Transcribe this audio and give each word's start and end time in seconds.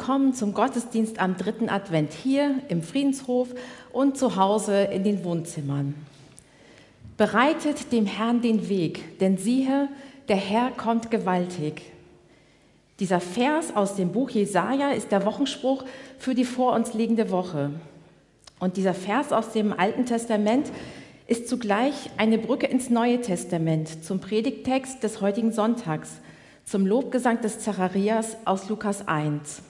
willkommen 0.00 0.32
zum 0.32 0.54
Gottesdienst 0.54 1.20
am 1.20 1.36
dritten 1.36 1.68
Advent 1.68 2.14
hier 2.14 2.54
im 2.68 2.82
Friedenshof 2.82 3.48
und 3.92 4.16
zu 4.16 4.36
Hause 4.36 4.84
in 4.84 5.04
den 5.04 5.24
Wohnzimmern. 5.24 5.94
Bereitet 7.18 7.92
dem 7.92 8.06
Herrn 8.06 8.40
den 8.40 8.70
Weg, 8.70 9.18
denn 9.18 9.36
siehe, 9.36 9.90
der 10.28 10.36
Herr 10.36 10.70
kommt 10.70 11.10
gewaltig. 11.10 11.82
Dieser 12.98 13.20
Vers 13.20 13.76
aus 13.76 13.94
dem 13.94 14.10
Buch 14.10 14.30
Jesaja 14.30 14.92
ist 14.92 15.12
der 15.12 15.26
Wochenspruch 15.26 15.84
für 16.18 16.34
die 16.34 16.46
vor 16.46 16.72
uns 16.72 16.94
liegende 16.94 17.30
Woche. 17.30 17.70
Und 18.58 18.78
dieser 18.78 18.94
Vers 18.94 19.34
aus 19.34 19.52
dem 19.52 19.70
Alten 19.78 20.06
Testament 20.06 20.72
ist 21.26 21.46
zugleich 21.46 22.08
eine 22.16 22.38
Brücke 22.38 22.66
ins 22.66 22.88
Neue 22.88 23.20
Testament 23.20 24.02
zum 24.02 24.18
Predigtext 24.18 25.02
des 25.02 25.20
heutigen 25.20 25.52
Sonntags, 25.52 26.22
zum 26.64 26.86
Lobgesang 26.86 27.42
des 27.42 27.60
Zacharias 27.60 28.38
aus 28.46 28.70
Lukas 28.70 29.06
1. 29.06 29.64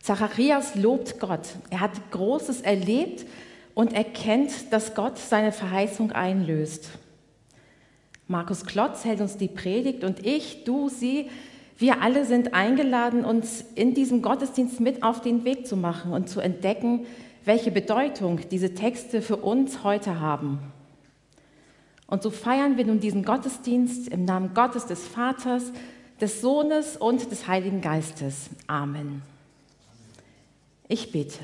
Zacharias 0.00 0.74
lobt 0.74 1.20
Gott. 1.20 1.46
Er 1.68 1.80
hat 1.80 2.10
Großes 2.10 2.62
erlebt 2.62 3.26
und 3.74 3.92
erkennt, 3.92 4.72
dass 4.72 4.94
Gott 4.94 5.18
seine 5.18 5.52
Verheißung 5.52 6.12
einlöst. 6.12 6.90
Markus 8.26 8.64
Klotz 8.64 9.04
hält 9.04 9.20
uns 9.20 9.36
die 9.36 9.48
Predigt 9.48 10.04
und 10.04 10.24
ich, 10.24 10.64
du, 10.64 10.88
sie, 10.88 11.28
wir 11.78 12.00
alle 12.00 12.24
sind 12.24 12.54
eingeladen, 12.54 13.24
uns 13.24 13.64
in 13.74 13.94
diesem 13.94 14.22
Gottesdienst 14.22 14.80
mit 14.80 15.02
auf 15.02 15.20
den 15.20 15.44
Weg 15.44 15.66
zu 15.66 15.76
machen 15.76 16.12
und 16.12 16.28
zu 16.28 16.40
entdecken, 16.40 17.06
welche 17.44 17.70
Bedeutung 17.70 18.40
diese 18.50 18.74
Texte 18.74 19.22
für 19.22 19.36
uns 19.36 19.82
heute 19.82 20.20
haben. 20.20 20.60
Und 22.06 22.22
so 22.22 22.30
feiern 22.30 22.76
wir 22.76 22.84
nun 22.84 23.00
diesen 23.00 23.24
Gottesdienst 23.24 24.08
im 24.08 24.24
Namen 24.24 24.52
Gottes 24.54 24.86
des 24.86 25.06
Vaters, 25.06 25.72
des 26.20 26.40
Sohnes 26.40 26.96
und 26.96 27.30
des 27.30 27.48
Heiligen 27.48 27.80
Geistes. 27.80 28.50
Amen. 28.66 29.22
Ich 30.90 31.12
bete. 31.12 31.38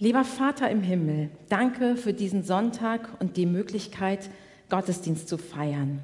Lieber 0.00 0.24
Vater 0.24 0.68
im 0.68 0.82
Himmel, 0.82 1.30
danke 1.48 1.94
für 1.94 2.12
diesen 2.12 2.42
Sonntag 2.42 3.20
und 3.20 3.36
die 3.36 3.46
Möglichkeit, 3.46 4.28
Gottesdienst 4.70 5.28
zu 5.28 5.38
feiern. 5.38 6.00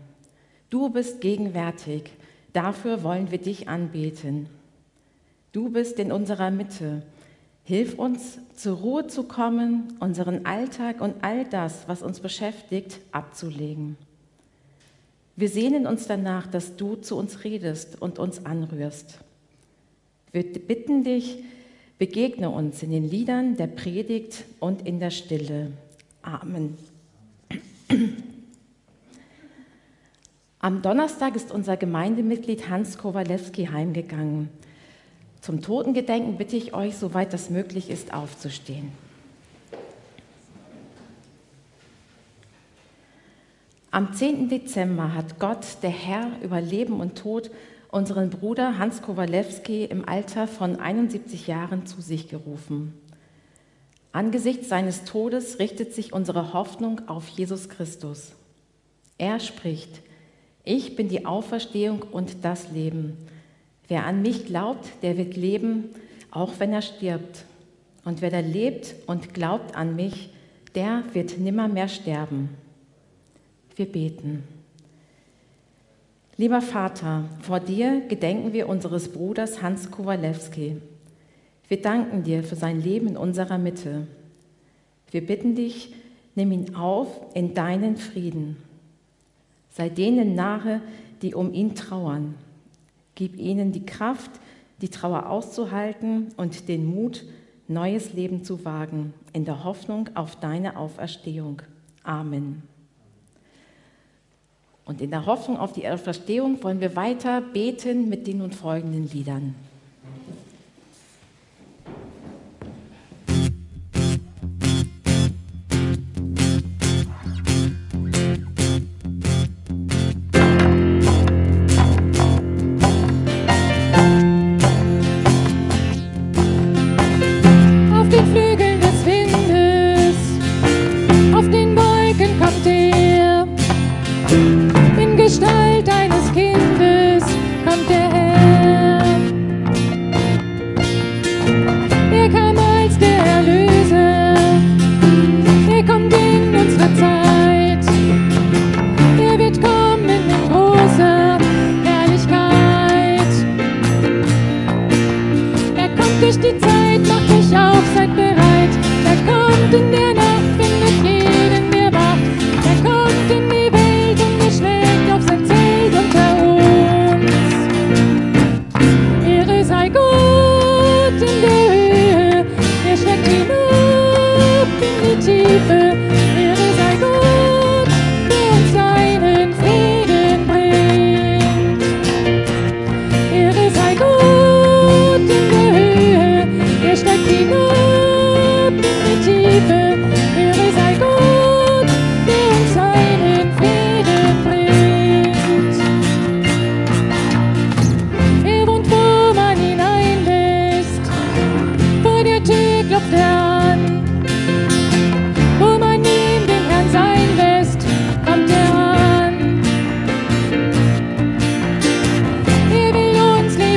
Du 0.70 0.90
bist 0.90 1.20
gegenwärtig, 1.20 2.12
dafür 2.52 3.02
wollen 3.02 3.32
wir 3.32 3.38
dich 3.38 3.68
anbeten. 3.68 4.48
Du 5.50 5.70
bist 5.70 5.98
in 5.98 6.12
unserer 6.12 6.52
Mitte. 6.52 7.02
Hilf 7.64 7.98
uns, 7.98 8.38
zur 8.54 8.76
Ruhe 8.76 9.08
zu 9.08 9.24
kommen, 9.24 9.94
unseren 9.98 10.46
Alltag 10.46 11.00
und 11.00 11.24
all 11.24 11.44
das, 11.46 11.88
was 11.88 12.02
uns 12.02 12.20
beschäftigt, 12.20 13.00
abzulegen. 13.10 13.96
Wir 15.34 15.48
sehnen 15.48 15.88
uns 15.88 16.06
danach, 16.06 16.46
dass 16.46 16.76
du 16.76 16.94
zu 16.94 17.16
uns 17.16 17.42
redest 17.42 18.00
und 18.00 18.20
uns 18.20 18.46
anrührst. 18.46 19.18
Wir 20.32 20.44
bitten 20.44 21.04
dich, 21.04 21.44
begegne 21.98 22.48
uns 22.48 22.82
in 22.82 22.90
den 22.90 23.06
Liedern 23.06 23.58
der 23.58 23.66
Predigt 23.66 24.44
und 24.60 24.86
in 24.86 24.98
der 24.98 25.10
Stille. 25.10 25.72
Amen. 26.22 26.78
Am 30.58 30.80
Donnerstag 30.80 31.36
ist 31.36 31.52
unser 31.52 31.76
Gemeindemitglied 31.76 32.70
Hans 32.70 32.96
Kowalewski 32.96 33.66
heimgegangen. 33.66 34.48
Zum 35.42 35.60
Totengedenken 35.60 36.38
bitte 36.38 36.56
ich 36.56 36.72
euch, 36.72 36.96
soweit 36.96 37.34
das 37.34 37.50
möglich 37.50 37.90
ist, 37.90 38.14
aufzustehen. 38.14 38.90
Am 43.90 44.14
10. 44.14 44.48
Dezember 44.48 45.12
hat 45.12 45.38
Gott, 45.38 45.66
der 45.82 45.90
Herr 45.90 46.30
über 46.42 46.62
Leben 46.62 47.00
und 47.00 47.18
Tod, 47.18 47.50
unseren 47.92 48.30
Bruder 48.30 48.78
Hans 48.78 49.02
Kowalewski 49.02 49.84
im 49.84 50.08
Alter 50.08 50.48
von 50.48 50.80
71 50.80 51.46
Jahren 51.46 51.86
zu 51.86 52.00
sich 52.00 52.28
gerufen. 52.28 52.94
Angesichts 54.12 54.68
seines 54.70 55.04
Todes 55.04 55.58
richtet 55.58 55.94
sich 55.94 56.12
unsere 56.12 56.54
Hoffnung 56.54 57.06
auf 57.06 57.28
Jesus 57.28 57.68
Christus. 57.68 58.32
Er 59.18 59.40
spricht, 59.40 60.00
ich 60.64 60.96
bin 60.96 61.08
die 61.08 61.26
Auferstehung 61.26 62.02
und 62.02 62.44
das 62.44 62.70
Leben. 62.70 63.16
Wer 63.88 64.06
an 64.06 64.22
mich 64.22 64.46
glaubt, 64.46 64.88
der 65.02 65.18
wird 65.18 65.36
leben, 65.36 65.90
auch 66.30 66.52
wenn 66.58 66.72
er 66.72 66.82
stirbt. 66.82 67.44
Und 68.04 68.22
wer 68.22 68.30
da 68.30 68.40
lebt 68.40 68.94
und 69.06 69.34
glaubt 69.34 69.76
an 69.76 69.96
mich, 69.96 70.30
der 70.74 71.04
wird 71.12 71.38
nimmermehr 71.38 71.88
sterben. 71.88 72.48
Wir 73.76 73.86
beten. 73.86 74.44
Lieber 76.38 76.62
Vater, 76.62 77.24
vor 77.40 77.60
dir 77.60 78.00
gedenken 78.08 78.54
wir 78.54 78.66
unseres 78.66 79.12
Bruders 79.12 79.60
Hans 79.60 79.90
Kowalewski. 79.90 80.78
Wir 81.68 81.82
danken 81.82 82.22
dir 82.22 82.42
für 82.42 82.56
sein 82.56 82.80
Leben 82.80 83.08
in 83.08 83.16
unserer 83.18 83.58
Mitte. 83.58 84.06
Wir 85.10 85.26
bitten 85.26 85.54
dich, 85.54 85.94
nimm 86.34 86.52
ihn 86.52 86.74
auf 86.74 87.20
in 87.34 87.52
deinen 87.52 87.98
Frieden. 87.98 88.56
Sei 89.68 89.90
denen 89.90 90.34
nahe, 90.34 90.80
die 91.20 91.34
um 91.34 91.52
ihn 91.52 91.74
trauern. 91.74 92.34
Gib 93.14 93.38
ihnen 93.38 93.72
die 93.72 93.84
Kraft, 93.84 94.30
die 94.80 94.88
Trauer 94.88 95.28
auszuhalten 95.28 96.28
und 96.38 96.66
den 96.68 96.86
Mut, 96.86 97.24
neues 97.68 98.14
Leben 98.14 98.42
zu 98.42 98.64
wagen, 98.64 99.12
in 99.34 99.44
der 99.44 99.64
Hoffnung 99.64 100.08
auf 100.14 100.36
deine 100.36 100.78
Auferstehung. 100.78 101.60
Amen. 102.02 102.62
Und 104.92 105.00
in 105.00 105.10
der 105.10 105.24
Hoffnung 105.24 105.56
auf 105.56 105.72
die 105.72 105.88
Auferstehung 105.88 106.62
wollen 106.62 106.82
wir 106.82 106.94
weiter 106.94 107.40
beten 107.40 108.10
mit 108.10 108.26
den 108.26 108.38
nun 108.38 108.52
folgenden 108.52 109.08
Liedern. 109.10 109.54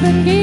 Leben 0.06 0.24
geben, 0.24 0.35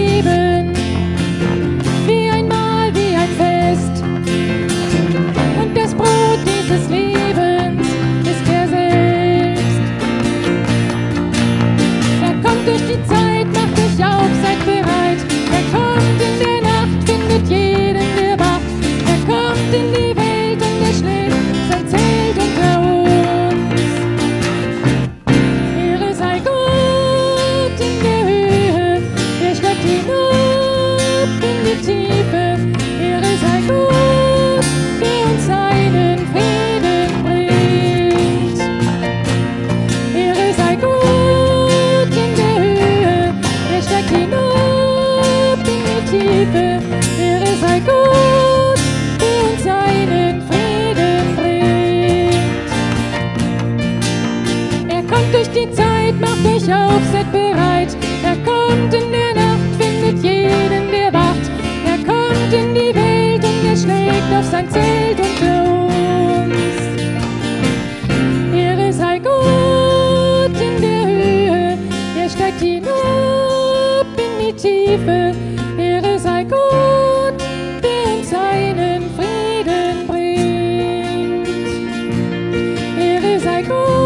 Ehre 83.63 83.69
sei 83.69 84.02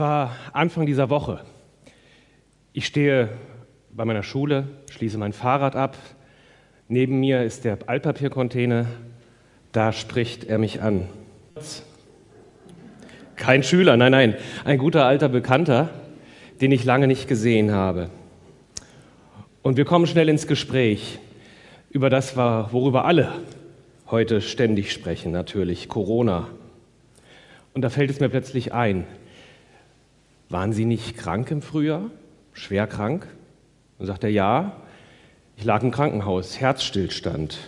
war 0.00 0.34
Anfang 0.52 0.86
dieser 0.86 1.10
Woche. 1.10 1.42
Ich 2.72 2.86
stehe 2.86 3.28
bei 3.92 4.04
meiner 4.04 4.22
Schule, 4.22 4.66
schließe 4.90 5.18
mein 5.18 5.32
Fahrrad 5.32 5.76
ab. 5.76 5.96
Neben 6.88 7.20
mir 7.20 7.44
ist 7.44 7.64
der 7.64 7.78
Altpapiercontainer. 7.86 8.86
Da 9.70 9.92
spricht 9.92 10.44
er 10.44 10.58
mich 10.58 10.82
an. 10.82 11.06
Kein 13.36 13.62
Schüler, 13.62 13.96
nein, 13.96 14.12
nein, 14.12 14.34
ein 14.64 14.78
guter 14.78 15.06
alter 15.06 15.28
Bekannter, 15.28 15.90
den 16.60 16.72
ich 16.72 16.84
lange 16.84 17.06
nicht 17.06 17.28
gesehen 17.28 17.70
habe. 17.70 18.10
Und 19.62 19.76
wir 19.76 19.84
kommen 19.84 20.06
schnell 20.06 20.28
ins 20.28 20.46
Gespräch 20.46 21.18
über 21.90 22.10
das, 22.10 22.36
worüber 22.36 23.04
alle 23.04 23.32
heute 24.10 24.40
ständig 24.40 24.92
sprechen, 24.92 25.30
natürlich 25.30 25.88
Corona. 25.88 26.48
Und 27.74 27.82
da 27.82 27.90
fällt 27.90 28.10
es 28.10 28.18
mir 28.18 28.28
plötzlich 28.28 28.72
ein, 28.72 29.06
waren 30.50 30.72
Sie 30.72 30.84
nicht 30.84 31.16
krank 31.16 31.50
im 31.50 31.62
Frühjahr? 31.62 32.10
Schwer 32.52 32.86
krank? 32.86 33.26
Und 33.98 34.06
sagt 34.06 34.24
er, 34.24 34.30
ja, 34.30 34.76
ich 35.56 35.64
lag 35.64 35.82
im 35.82 35.92
Krankenhaus, 35.92 36.60
Herzstillstand. 36.60 37.58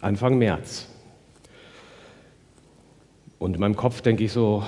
Anfang 0.00 0.36
März. 0.36 0.86
Und 3.38 3.54
in 3.54 3.60
meinem 3.60 3.76
Kopf 3.76 4.02
denke 4.02 4.24
ich 4.24 4.32
so, 4.32 4.64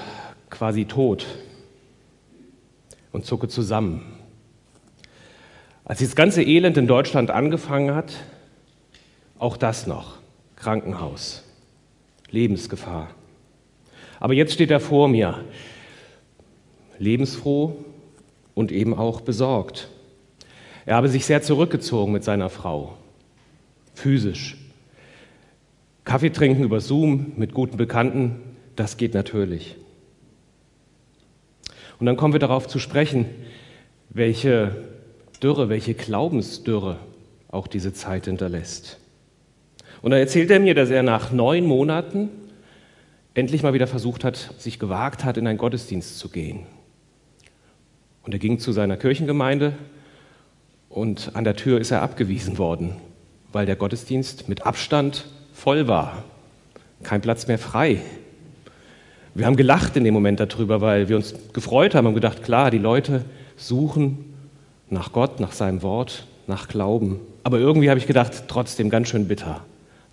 quasi 0.48 0.86
tot 0.86 1.26
und 3.12 3.26
zucke 3.26 3.48
zusammen. 3.48 4.16
Als 5.84 6.00
das 6.00 6.16
ganze 6.16 6.42
Elend 6.42 6.76
in 6.76 6.86
Deutschland 6.86 7.30
angefangen 7.30 7.94
hat, 7.94 8.12
auch 9.38 9.56
das 9.56 9.86
noch, 9.86 10.18
Krankenhaus, 10.56 11.44
Lebensgefahr. 12.30 13.08
Aber 14.18 14.32
jetzt 14.32 14.54
steht 14.54 14.70
er 14.70 14.80
vor 14.80 15.08
mir, 15.08 15.44
lebensfroh 16.98 17.76
und 18.54 18.72
eben 18.72 18.94
auch 18.94 19.20
besorgt. 19.20 19.88
Er 20.86 20.96
habe 20.96 21.08
sich 21.08 21.26
sehr 21.26 21.42
zurückgezogen 21.42 22.12
mit 22.12 22.24
seiner 22.24 22.48
Frau, 22.48 22.96
physisch. 23.94 24.56
Kaffee 26.04 26.30
trinken 26.30 26.62
über 26.62 26.80
Zoom 26.80 27.32
mit 27.36 27.52
guten 27.52 27.76
Bekannten, 27.76 28.40
das 28.76 28.96
geht 28.96 29.14
natürlich. 29.14 29.76
Und 31.98 32.06
dann 32.06 32.16
kommen 32.16 32.34
wir 32.34 32.40
darauf 32.40 32.68
zu 32.68 32.78
sprechen, 32.78 33.26
welche 34.10 34.76
Dürre, 35.42 35.68
welche 35.68 35.94
Glaubensdürre 35.94 36.98
auch 37.48 37.66
diese 37.66 37.92
Zeit 37.92 38.26
hinterlässt. 38.26 38.98
Und 40.02 40.10
da 40.12 40.18
erzählt 40.18 40.50
er 40.50 40.60
mir, 40.60 40.74
dass 40.74 40.90
er 40.90 41.02
nach 41.02 41.32
neun 41.32 41.64
Monaten 41.64 42.28
endlich 43.34 43.62
mal 43.62 43.74
wieder 43.74 43.86
versucht 43.86 44.24
hat, 44.24 44.54
sich 44.58 44.78
gewagt 44.78 45.24
hat, 45.24 45.36
in 45.36 45.46
einen 45.46 45.58
Gottesdienst 45.58 46.18
zu 46.18 46.28
gehen. 46.28 46.66
Und 48.26 48.32
er 48.32 48.40
ging 48.40 48.58
zu 48.58 48.72
seiner 48.72 48.96
Kirchengemeinde 48.96 49.74
und 50.88 51.30
an 51.34 51.44
der 51.44 51.54
Tür 51.54 51.80
ist 51.80 51.92
er 51.92 52.02
abgewiesen 52.02 52.58
worden, 52.58 52.96
weil 53.52 53.66
der 53.66 53.76
Gottesdienst 53.76 54.48
mit 54.48 54.66
Abstand 54.66 55.26
voll 55.52 55.86
war. 55.86 56.24
Kein 57.04 57.20
Platz 57.20 57.46
mehr 57.46 57.58
frei. 57.58 58.00
Wir 59.34 59.46
haben 59.46 59.54
gelacht 59.54 59.96
in 59.96 60.02
dem 60.02 60.12
Moment 60.12 60.40
darüber, 60.40 60.80
weil 60.80 61.08
wir 61.08 61.14
uns 61.14 61.34
gefreut 61.52 61.94
haben 61.94 62.08
und 62.08 62.14
gedacht, 62.14 62.42
klar, 62.42 62.72
die 62.72 62.78
Leute 62.78 63.24
suchen 63.56 64.34
nach 64.90 65.12
Gott, 65.12 65.38
nach 65.38 65.52
seinem 65.52 65.82
Wort, 65.82 66.26
nach 66.48 66.66
Glauben. 66.66 67.20
Aber 67.44 67.58
irgendwie 67.60 67.90
habe 67.90 68.00
ich 68.00 68.08
gedacht, 68.08 68.44
trotzdem 68.48 68.90
ganz 68.90 69.08
schön 69.08 69.28
bitter. 69.28 69.64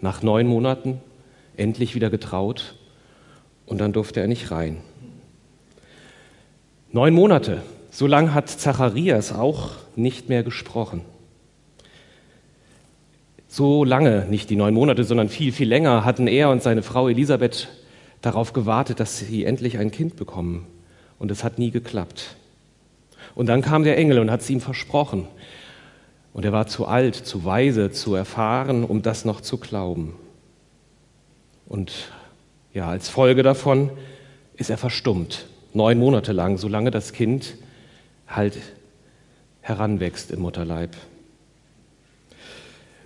Nach 0.02 0.21
neun 0.21 0.45
Monaten 0.45 1.02
endlich 1.58 1.95
wieder 1.95 2.12
getraut 2.12 2.76
und 3.65 3.82
dann 3.82 3.91
durfte 3.91 4.19
er 4.19 4.28
nicht 4.28 4.52
rein. 4.52 4.78
Neun 6.91 7.15
Monate, 7.15 7.63
so 7.93 8.08
lange 8.08 8.34
hat 8.34 8.49
Zacharias 8.49 9.32
auch 9.32 9.69
nicht 9.95 10.27
mehr 10.27 10.41
gesprochen. 10.41 11.01
So 13.47 13.84
lange, 13.84 14.25
nicht 14.27 14.49
die 14.49 14.56
neun 14.56 14.73
Monate, 14.73 15.03
sondern 15.03 15.29
viel, 15.29 15.51
viel 15.51 15.67
länger 15.67 16.03
hatten 16.03 16.25
er 16.25 16.49
und 16.49 16.63
seine 16.63 16.82
Frau 16.82 17.08
Elisabeth 17.08 17.67
darauf 18.21 18.51
gewartet, 18.51 18.99
dass 18.99 19.19
sie 19.19 19.45
endlich 19.45 19.77
ein 19.77 19.91
Kind 19.91 20.15
bekommen. 20.15 20.65
Und 21.19 21.29
es 21.29 21.43
hat 21.43 21.60
nie 21.60 21.69
geklappt. 21.69 22.36
Und 23.36 23.45
dann 23.45 23.62
kam 23.62 23.84
der 23.84 23.95
Engel 23.95 24.17
und 24.17 24.32
hat 24.32 24.41
es 24.41 24.49
ihm 24.49 24.60
versprochen. 24.60 25.27
Und 26.34 26.45
er 26.45 26.51
war 26.51 26.65
zu 26.65 26.88
alt, 26.88 27.15
zu 27.15 27.45
weise, 27.45 27.91
zu 27.91 28.15
erfahren, 28.15 28.86
um 28.86 29.03
das 29.03 29.23
noch 29.23 29.39
zu 29.39 29.58
glauben. 29.58 30.15
Und 31.67 32.10
ja, 32.73 32.89
als 32.89 33.08
Folge 33.08 33.43
davon 33.43 33.91
ist 34.56 34.71
er 34.71 34.79
verstummt, 34.79 35.45
neun 35.73 35.99
Monate 35.99 36.32
lang, 36.32 36.58
solange 36.58 36.89
das 36.89 37.13
Kind 37.13 37.53
halt 38.36 38.58
heranwächst 39.62 40.32
im 40.32 40.41
Mutterleib. 40.41 40.96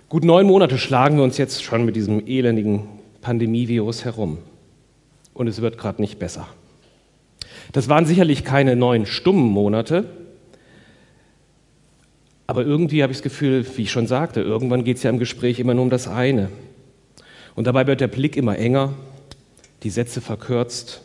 Gut 0.08 0.24
neun 0.24 0.46
Monate 0.46 0.78
schlagen 0.78 1.16
wir 1.16 1.24
uns 1.24 1.38
jetzt 1.38 1.62
schon 1.62 1.84
mit 1.84 1.94
diesem 1.94 2.26
elendigen 2.26 2.88
Pandemievirus 3.20 4.04
herum. 4.04 4.38
Und 5.34 5.46
es 5.46 5.60
wird 5.60 5.78
gerade 5.78 6.00
nicht 6.00 6.18
besser. 6.18 6.48
Das 7.72 7.88
waren 7.88 8.06
sicherlich 8.06 8.44
keine 8.44 8.74
neun 8.74 9.06
stummen 9.06 9.48
Monate, 9.48 10.04
aber 12.46 12.64
irgendwie 12.64 13.02
habe 13.02 13.12
ich 13.12 13.18
das 13.18 13.22
Gefühl, 13.22 13.66
wie 13.76 13.82
ich 13.82 13.90
schon 13.90 14.06
sagte, 14.06 14.40
irgendwann 14.40 14.82
geht 14.82 14.96
es 14.96 15.02
ja 15.02 15.10
im 15.10 15.18
Gespräch 15.18 15.60
immer 15.60 15.74
nur 15.74 15.84
um 15.84 15.90
das 15.90 16.08
eine. 16.08 16.48
Und 17.54 17.66
dabei 17.66 17.86
wird 17.86 18.00
der 18.00 18.08
Blick 18.08 18.38
immer 18.38 18.56
enger, 18.56 18.94
die 19.82 19.90
Sätze 19.90 20.22
verkürzt 20.22 21.02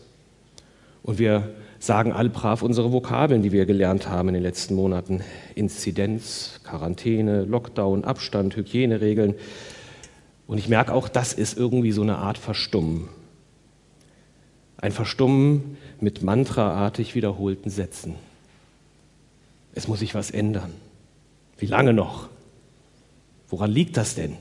und 1.04 1.20
wir 1.20 1.50
sagen 1.84 2.14
all 2.14 2.30
brav 2.30 2.62
unsere 2.62 2.94
Vokabeln, 2.94 3.42
die 3.42 3.52
wir 3.52 3.66
gelernt 3.66 4.08
haben 4.08 4.30
in 4.30 4.36
den 4.36 4.44
letzten 4.44 4.74
Monaten. 4.74 5.22
Inzidenz, 5.54 6.62
Quarantäne, 6.64 7.44
Lockdown, 7.44 8.06
Abstand, 8.06 8.56
Hygieneregeln. 8.56 9.36
Und 10.48 10.60
ich 10.60 10.70
merke 10.70 10.94
auch, 10.94 11.10
das 11.10 11.34
ist 11.34 11.58
irgendwie 11.58 11.92
so 11.92 12.02
eine 12.02 12.20
Art 12.20 12.38
Verstummen. 12.38 13.10
Ein 14.78 14.94
Verstummen 14.94 15.78
mit 16.00 16.24
mantraartig 16.24 17.16
wiederholten 17.16 17.70
Sätzen. 17.70 18.16
Es 19.76 19.90
muss 19.90 20.00
sich 20.00 20.16
was 20.16 20.32
ändern. 20.32 20.72
Wie 21.58 21.66
lange 21.66 21.92
noch? 21.92 22.30
Woran 23.50 23.72
liegt 23.72 23.98
das 23.98 24.16
denn? 24.16 24.38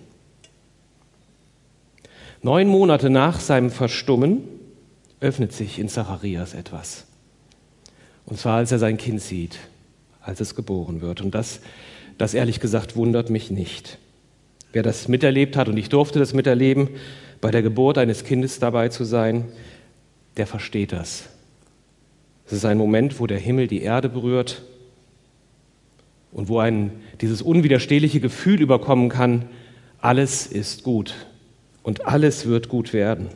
Neun 2.40 2.68
Monate 2.68 3.10
nach 3.10 3.40
seinem 3.40 3.70
Verstummen 3.70 4.44
öffnet 5.18 5.52
sich 5.52 5.80
in 5.80 5.88
Zacharias 5.88 6.54
etwas. 6.54 7.06
Und 8.26 8.38
zwar, 8.38 8.58
als 8.58 8.72
er 8.72 8.78
sein 8.78 8.96
Kind 8.96 9.20
sieht, 9.20 9.58
als 10.20 10.40
es 10.40 10.54
geboren 10.54 11.00
wird. 11.00 11.20
Und 11.20 11.34
das, 11.34 11.60
das 12.18 12.34
ehrlich 12.34 12.60
gesagt 12.60 12.96
wundert 12.96 13.30
mich 13.30 13.50
nicht. 13.50 13.98
Wer 14.72 14.82
das 14.82 15.08
miterlebt 15.08 15.56
hat, 15.56 15.68
und 15.68 15.76
ich 15.76 15.88
durfte 15.88 16.18
das 16.18 16.32
miterleben, 16.32 16.88
bei 17.40 17.50
der 17.50 17.62
Geburt 17.62 17.98
eines 17.98 18.24
Kindes 18.24 18.58
dabei 18.58 18.88
zu 18.88 19.04
sein, 19.04 19.46
der 20.36 20.46
versteht 20.46 20.92
das. 20.92 21.28
Es 22.46 22.52
ist 22.52 22.64
ein 22.64 22.78
Moment, 22.78 23.20
wo 23.20 23.26
der 23.26 23.38
Himmel 23.38 23.66
die 23.66 23.82
Erde 23.82 24.08
berührt 24.08 24.62
und 26.32 26.48
wo 26.48 26.58
ein 26.58 26.92
dieses 27.20 27.42
unwiderstehliche 27.42 28.20
Gefühl 28.20 28.60
überkommen 28.60 29.08
kann, 29.08 29.46
alles 30.00 30.46
ist 30.46 30.82
gut 30.82 31.14
und 31.82 32.06
alles 32.06 32.46
wird 32.46 32.68
gut 32.68 32.92
werden. 32.92 33.28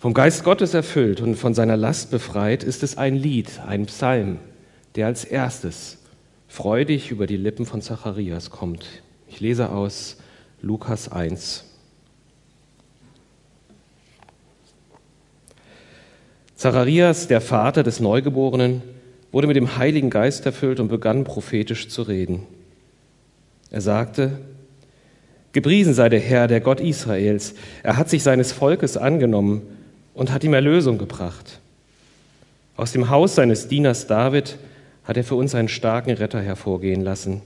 Vom 0.00 0.14
Geist 0.14 0.44
Gottes 0.44 0.72
erfüllt 0.72 1.20
und 1.20 1.34
von 1.34 1.52
seiner 1.52 1.76
Last 1.76 2.10
befreit, 2.10 2.64
ist 2.64 2.82
es 2.82 2.96
ein 2.96 3.16
Lied, 3.16 3.60
ein 3.66 3.84
Psalm, 3.84 4.38
der 4.94 5.06
als 5.06 5.26
erstes 5.26 5.98
freudig 6.48 7.10
über 7.10 7.26
die 7.26 7.36
Lippen 7.36 7.66
von 7.66 7.82
Zacharias 7.82 8.48
kommt. 8.48 8.86
Ich 9.28 9.40
lese 9.40 9.68
aus 9.68 10.16
Lukas 10.62 11.12
1. 11.12 11.66
Zacharias, 16.54 17.28
der 17.28 17.42
Vater 17.42 17.82
des 17.82 18.00
Neugeborenen, 18.00 18.80
wurde 19.32 19.48
mit 19.48 19.56
dem 19.56 19.76
Heiligen 19.76 20.08
Geist 20.08 20.46
erfüllt 20.46 20.80
und 20.80 20.88
begann 20.88 21.24
prophetisch 21.24 21.90
zu 21.90 22.00
reden. 22.00 22.46
Er 23.70 23.82
sagte, 23.82 24.40
Gepriesen 25.52 25.92
sei 25.92 26.08
der 26.08 26.20
Herr, 26.20 26.48
der 26.48 26.62
Gott 26.62 26.80
Israels. 26.80 27.54
Er 27.82 27.98
hat 27.98 28.08
sich 28.08 28.22
seines 28.22 28.50
Volkes 28.50 28.96
angenommen 28.96 29.76
und 30.20 30.30
hat 30.30 30.44
ihm 30.44 30.52
Erlösung 30.52 30.98
gebracht. 30.98 31.60
Aus 32.76 32.92
dem 32.92 33.08
Haus 33.08 33.36
seines 33.36 33.68
Dieners 33.68 34.06
David 34.06 34.58
hat 35.04 35.16
er 35.16 35.24
für 35.24 35.34
uns 35.34 35.54
einen 35.54 35.68
starken 35.68 36.10
Retter 36.10 36.42
hervorgehen 36.42 37.00
lassen, 37.00 37.40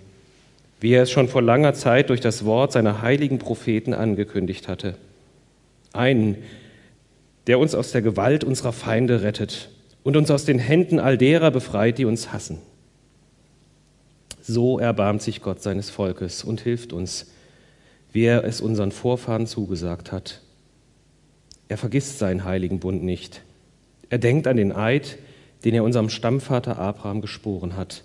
wie 0.81 0.91
er 0.91 1.05
es 1.05 1.11
schon 1.13 1.29
vor 1.29 1.41
langer 1.41 1.75
Zeit 1.75 2.11
durch 2.11 2.21
das 2.21 2.45
Wort 2.45 2.73
seiner 2.73 3.01
heiligen 3.01 3.39
Propheten 3.39 3.95
angekündigt 3.95 4.67
hatte. 4.67 4.97
Einen, 5.93 6.39
der 7.47 7.61
uns 7.61 7.77
aus 7.77 7.93
der 7.93 8.03
Gewalt 8.03 8.43
unserer 8.43 8.73
Feinde 8.73 9.23
rettet 9.23 9.69
und 10.03 10.17
uns 10.17 10.33
aus 10.33 10.45
den 10.45 10.59
Händen 10.59 10.99
all 10.99 11.17
derer 11.17 11.53
befreit, 11.53 11.97
die 11.99 12.07
uns 12.07 12.33
hassen. 12.33 12.59
So 14.43 14.81
erbarmt 14.81 15.23
sich 15.23 15.43
Gott 15.43 15.63
seines 15.63 15.91
Volkes 15.91 16.43
und 16.43 16.61
hilft 16.61 16.93
uns, 16.93 17.31
wie 18.13 18.25
er 18.25 18.43
es 18.43 18.61
unseren 18.61 18.91
Vorfahren 18.91 19.47
zugesagt 19.47 20.11
hat. 20.11 20.41
Er 21.75 21.79
vergisst 21.79 22.21
seinen 22.21 22.45
heiligen 22.45 22.79
Bund 22.79 23.03
nicht. 23.03 23.43
Er 24.09 24.19
denkt 24.19 24.47
an 24.47 24.57
den 24.57 24.71
Eid, 24.71 25.19
den 25.65 25.75
er 25.75 25.83
unserem 25.83 26.09
Stammvater 26.09 26.79
Abraham 26.79 27.21
geschworen 27.21 27.77
hat, 27.77 28.05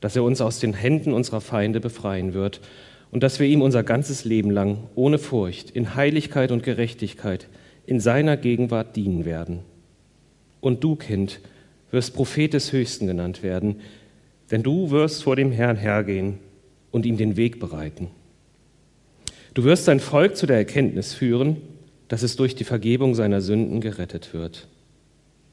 dass 0.00 0.16
er 0.16 0.24
uns 0.24 0.40
aus 0.40 0.58
den 0.58 0.74
Händen 0.74 1.12
unserer 1.12 1.40
Feinde 1.40 1.78
befreien 1.78 2.34
wird 2.34 2.60
und 3.12 3.22
dass 3.22 3.38
wir 3.38 3.46
ihm 3.46 3.62
unser 3.62 3.84
ganzes 3.84 4.24
Leben 4.24 4.50
lang 4.50 4.78
ohne 4.96 5.18
Furcht, 5.18 5.70
in 5.70 5.94
Heiligkeit 5.94 6.50
und 6.50 6.64
Gerechtigkeit 6.64 7.46
in 7.86 8.00
seiner 8.00 8.36
Gegenwart 8.36 8.96
dienen 8.96 9.24
werden. 9.24 9.60
Und 10.60 10.82
du, 10.82 10.96
Kind, 10.96 11.38
wirst 11.92 12.12
Prophet 12.16 12.54
des 12.54 12.72
Höchsten 12.72 13.06
genannt 13.06 13.44
werden, 13.44 13.82
denn 14.50 14.64
du 14.64 14.90
wirst 14.90 15.22
vor 15.22 15.36
dem 15.36 15.52
Herrn 15.52 15.76
hergehen 15.76 16.40
und 16.90 17.06
ihm 17.06 17.18
den 17.18 17.36
Weg 17.36 17.60
bereiten. 17.60 18.08
Du 19.54 19.62
wirst 19.62 19.84
sein 19.84 20.00
Volk 20.00 20.36
zu 20.36 20.46
der 20.46 20.56
Erkenntnis 20.56 21.14
führen, 21.14 21.58
dass 22.08 22.22
es 22.22 22.36
durch 22.36 22.54
die 22.54 22.64
Vergebung 22.64 23.14
seiner 23.14 23.40
Sünden 23.40 23.80
gerettet 23.80 24.34
wird. 24.34 24.68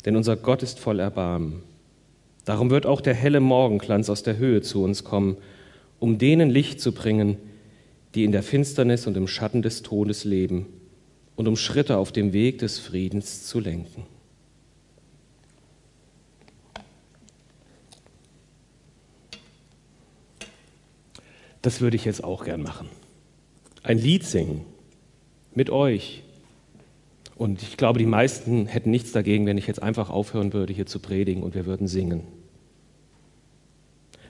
Denn 0.06 0.16
unser 0.16 0.36
Gott 0.36 0.64
ist 0.64 0.80
voll 0.80 1.00
Erbarmen. 1.00 1.64
Darum 2.46 2.70
wird 2.70 2.86
auch 2.86 3.02
der 3.02 3.14
helle 3.14 3.40
Morgenglanz 3.40 4.10
aus 4.10 4.24
der 4.24 4.38
Höhe 4.38 4.62
zu 4.62 4.84
uns 4.84 5.04
kommen, 5.04 5.38
um 6.00 6.18
denen 6.18 6.50
Licht 6.50 6.82
zu 6.82 6.92
bringen, 6.92 7.38
die 8.16 8.24
in 8.24 8.32
der 8.32 8.44
Finsternis 8.44 9.08
und 9.08 9.16
im 9.16 9.28
Schatten 9.28 9.62
des 9.62 9.84
Todes 9.84 10.24
leben 10.24 10.66
und 11.36 11.48
um 11.48 11.56
Schritte 11.56 11.98
auf 11.98 12.12
dem 12.12 12.34
Weg 12.34 12.60
des 12.60 12.80
Friedens 12.80 13.46
zu 13.46 13.60
lenken. 13.60 14.04
Das 21.62 21.80
würde 21.80 21.96
ich 21.96 22.06
jetzt 22.06 22.24
auch 22.24 22.44
gern 22.44 22.64
machen. 22.64 22.90
Ein 23.84 24.00
Lied 24.00 24.24
singen 24.24 24.66
mit 25.54 25.70
euch, 25.70 26.24
und 27.42 27.64
ich 27.64 27.76
glaube, 27.76 27.98
die 27.98 28.06
meisten 28.06 28.68
hätten 28.68 28.92
nichts 28.92 29.14
dagegen, 29.14 29.48
wenn 29.48 29.58
ich 29.58 29.66
jetzt 29.66 29.82
einfach 29.82 30.12
aufhören 30.12 30.54
würde, 30.54 30.74
hier 30.74 30.86
zu 30.86 31.00
predigen 31.00 31.42
und 31.42 31.56
wir 31.56 31.66
würden 31.66 31.88
singen. 31.88 32.22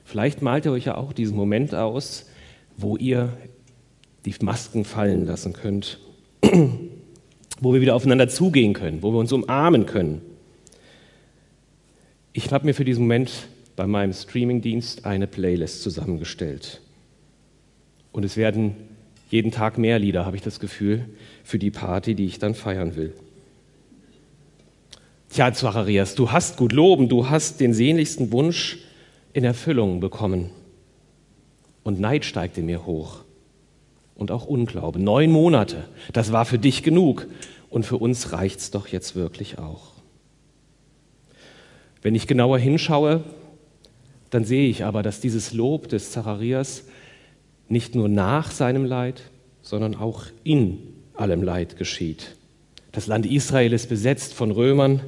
Vielleicht 0.05 0.41
malt 0.41 0.63
ihr 0.63 0.71
euch 0.71 0.85
ja 0.85 0.95
auch 0.95 1.11
diesen 1.11 1.35
Moment 1.35 1.75
aus, 1.75 2.29
wo 2.77 2.95
ihr 2.95 3.33
die 4.23 4.33
Masken 4.41 4.85
fallen 4.85 5.25
lassen 5.25 5.51
könnt, 5.51 5.99
wo 7.59 7.73
wir 7.73 7.81
wieder 7.81 7.95
aufeinander 7.95 8.29
zugehen 8.29 8.71
können, 8.71 9.03
wo 9.03 9.11
wir 9.11 9.19
uns 9.19 9.33
umarmen 9.33 9.85
können. 9.85 10.21
Ich 12.31 12.49
habe 12.49 12.65
mir 12.65 12.73
für 12.73 12.85
diesen 12.85 13.01
Moment 13.01 13.49
bei 13.75 13.87
meinem 13.87 14.13
Streamingdienst 14.13 15.05
eine 15.05 15.27
Playlist 15.27 15.83
zusammengestellt. 15.83 16.79
Und 18.13 18.23
es 18.23 18.37
werden 18.37 18.77
jeden 19.31 19.51
Tag 19.51 19.77
mehr 19.77 19.97
Lieder, 19.97 20.25
habe 20.25 20.35
ich 20.35 20.41
das 20.41 20.59
Gefühl, 20.59 21.05
für 21.43 21.57
die 21.57 21.71
Party, 21.71 22.15
die 22.15 22.25
ich 22.25 22.37
dann 22.37 22.53
feiern 22.53 22.95
will. 22.97 23.13
Tja, 25.29 25.53
Zacharias, 25.53 26.15
du 26.15 26.33
hast 26.33 26.57
gut 26.57 26.73
loben, 26.73 27.07
du 27.07 27.29
hast 27.29 27.61
den 27.61 27.73
sehnlichsten 27.73 28.33
Wunsch 28.33 28.79
in 29.31 29.45
Erfüllung 29.45 30.01
bekommen. 30.01 30.49
Und 31.83 32.01
Neid 32.01 32.25
steigt 32.25 32.57
in 32.57 32.65
mir 32.65 32.85
hoch. 32.85 33.21
Und 34.15 34.29
auch 34.29 34.45
Unglaube. 34.45 34.99
Neun 34.99 35.31
Monate, 35.31 35.85
das 36.11 36.33
war 36.33 36.43
für 36.43 36.59
dich 36.59 36.83
genug. 36.83 37.27
Und 37.69 37.85
für 37.85 37.97
uns 37.97 38.33
reicht 38.33 38.59
es 38.59 38.71
doch 38.71 38.87
jetzt 38.87 39.15
wirklich 39.15 39.57
auch. 39.57 39.93
Wenn 42.01 42.15
ich 42.15 42.27
genauer 42.27 42.59
hinschaue, 42.59 43.23
dann 44.29 44.43
sehe 44.43 44.67
ich 44.67 44.83
aber, 44.83 45.03
dass 45.03 45.21
dieses 45.21 45.53
Lob 45.53 45.87
des 45.87 46.11
Zacharias 46.11 46.83
nicht 47.71 47.95
nur 47.95 48.09
nach 48.09 48.51
seinem 48.51 48.85
Leid, 48.85 49.21
sondern 49.61 49.95
auch 49.95 50.25
in 50.43 50.79
allem 51.13 51.43
Leid 51.43 51.77
geschieht. 51.77 52.35
Das 52.91 53.07
Land 53.07 53.25
Israel 53.25 53.73
ist 53.73 53.89
besetzt 53.89 54.33
von 54.33 54.51
Römern, 54.51 55.01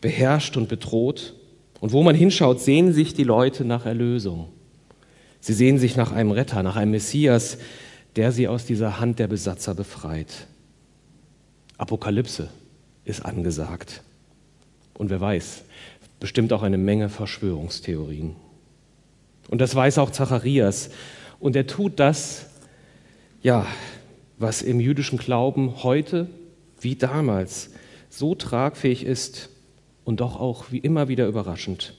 beherrscht 0.00 0.56
und 0.56 0.68
bedroht. 0.68 1.34
Und 1.80 1.92
wo 1.92 2.02
man 2.02 2.14
hinschaut, 2.14 2.60
sehen 2.60 2.92
sich 2.92 3.14
die 3.14 3.24
Leute 3.24 3.64
nach 3.64 3.86
Erlösung. 3.86 4.48
Sie 5.40 5.52
sehen 5.52 5.78
sich 5.78 5.96
nach 5.96 6.12
einem 6.12 6.32
Retter, 6.32 6.62
nach 6.62 6.76
einem 6.76 6.90
Messias, 6.90 7.58
der 8.16 8.32
sie 8.32 8.48
aus 8.48 8.64
dieser 8.64 8.98
Hand 8.98 9.18
der 9.18 9.28
Besatzer 9.28 9.74
befreit. 9.74 10.48
Apokalypse 11.78 12.48
ist 13.04 13.24
angesagt. 13.24 14.02
Und 14.94 15.10
wer 15.10 15.20
weiß, 15.20 15.62
bestimmt 16.18 16.52
auch 16.52 16.62
eine 16.62 16.78
Menge 16.78 17.08
Verschwörungstheorien. 17.08 18.34
Und 19.48 19.60
das 19.60 19.74
weiß 19.74 19.98
auch 19.98 20.10
Zacharias. 20.10 20.90
Und 21.38 21.56
er 21.56 21.66
tut 21.66 21.98
das, 22.00 22.46
ja, 23.42 23.66
was 24.38 24.62
im 24.62 24.80
jüdischen 24.80 25.18
Glauben 25.18 25.82
heute 25.82 26.28
wie 26.80 26.96
damals 26.96 27.70
so 28.10 28.34
tragfähig 28.34 29.04
ist 29.04 29.50
und 30.04 30.20
doch 30.20 30.38
auch 30.38 30.66
wie 30.70 30.78
immer 30.78 31.08
wieder 31.08 31.26
überraschend. 31.26 31.94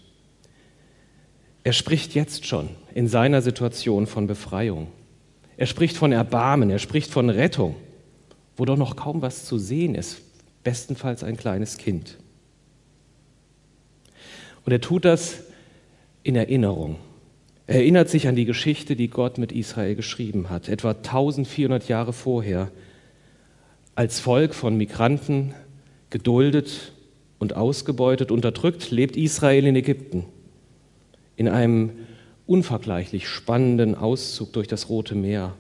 Er 1.64 1.74
spricht 1.74 2.16
jetzt 2.16 2.46
schon 2.46 2.70
in 2.96 3.08
seiner 3.08 3.42
Situation 3.42 4.08
von 4.08 4.28
Befreiung. 4.28 4.88
Er 5.58 5.66
spricht 5.66 5.98
von 5.98 6.12
Erbarmen, 6.12 6.70
er 6.70 6.80
spricht 6.80 7.12
von 7.12 7.30
Rettung, 7.30 7.76
wo 8.56 8.66
doch 8.66 8.78
noch 8.78 8.96
kaum 8.96 9.22
was 9.22 9.46
zu 9.46 9.58
sehen 9.58 9.96
ist, 9.96 10.22
bestenfalls 10.64 11.24
ein 11.24 11.36
kleines 11.36 11.78
Kind. 11.78 12.18
Und 14.66 14.72
er 14.72 14.82
tut 14.82 15.06
das 15.06 15.44
in 16.24 16.36
Erinnerung. 16.36 16.98
Er 17.68 17.76
erinnert 17.76 18.10
sich 18.10 18.28
an 18.28 18.36
die 18.36 18.46
Geschichte, 18.46 18.96
die 18.96 19.10
Gott 19.10 19.38
mit 19.38 19.52
Israel 19.52 19.96
geschrieben 19.96 20.50
hat, 20.50 20.70
etwa 20.70 20.92
1400 20.92 21.88
Jahre 21.88 22.14
vorher, 22.14 22.72
als 23.94 24.20
Volk 24.20 24.56
von 24.56 24.78
Migranten, 24.78 25.54
geduldet 26.10 26.94
und 27.40 27.56
ausgebeutet, 27.56 28.32
unterdrückt, 28.32 28.90
lebt 28.92 29.18
Israel 29.18 29.68
in 29.68 29.76
Ägypten 29.76 30.26
in 31.38 31.48
einem 31.48 31.92
unvergleichlich 32.46 33.30
spannenden 33.30 33.96
Auszug 33.96 34.52
durch 34.54 34.68
das 34.68 34.90
Rote 34.90 35.16
Meer. 35.16 35.54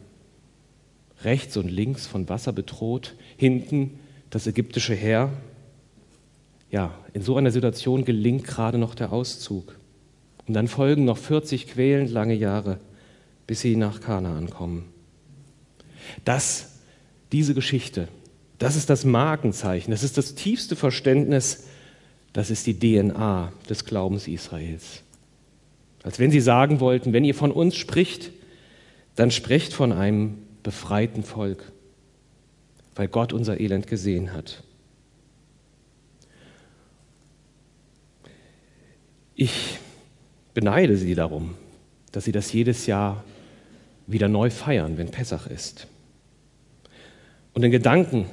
Rechts 1.24 1.56
und 1.56 1.70
links 1.70 2.08
von 2.08 2.28
Wasser 2.28 2.52
bedroht, 2.52 3.16
hinten 3.38 4.00
das 4.30 4.48
ägyptische 4.48 4.94
Heer. 4.94 5.32
Ja, 6.70 6.94
in 7.14 7.22
so 7.22 7.38
einer 7.38 7.52
Situation 7.52 8.04
gelingt 8.04 8.44
gerade 8.44 8.78
noch 8.78 8.96
der 8.96 9.14
Auszug. 9.14 9.77
Und 10.48 10.54
dann 10.54 10.68
folgen 10.68 11.06
noch 11.06 11.18
40 11.18 11.68
quälend 11.68 12.10
lange 12.10 12.34
Jahre, 12.34 12.80
bis 13.46 13.62
sie 13.62 13.76
nach 13.76 14.00
Kanaan 14.00 14.50
kommen. 14.50 14.86
Das, 16.24 16.80
diese 17.32 17.54
Geschichte, 17.54 18.08
das 18.58 18.76
ist 18.76 18.90
das 18.90 19.04
Markenzeichen, 19.04 19.92
das 19.92 20.04
ist 20.04 20.18
das 20.18 20.36
tiefste 20.36 20.76
Verständnis, 20.76 21.66
das 22.32 22.50
ist 22.50 22.66
die 22.66 22.80
DNA 22.80 23.52
des 23.70 23.84
Glaubens 23.86 24.28
Israels. 24.28 25.04
Als 26.04 26.20
wenn 26.20 26.32
sie 26.32 26.40
sagen 26.40 26.80
wollten, 26.80 27.12
wenn 27.12 27.26
ihr 27.26 27.36
von 27.36 27.52
uns 27.52 27.76
spricht, 27.76 28.32
dann 29.16 29.32
sprecht 29.32 29.74
von 29.74 29.92
einem 29.92 30.38
befreiten 30.64 31.24
Volk, 31.24 31.72
weil 32.96 33.08
Gott 33.08 33.34
unser 33.34 33.60
Elend 33.60 33.88
gesehen 33.88 34.34
hat. 34.34 34.64
Ich 39.36 39.80
beneide 40.58 40.98
sie 40.98 41.14
darum, 41.14 41.54
dass 42.12 42.26
sie 42.26 42.32
das 42.32 42.52
jedes 42.52 42.88
Jahr 42.88 43.24
wieder 44.08 44.28
neu 44.28 44.50
feiern, 44.50 44.98
wenn 44.98 45.12
Pessach 45.12 45.46
ist. 45.46 45.86
Und 47.54 47.62
in 47.62 47.70
Gedanken 47.70 48.26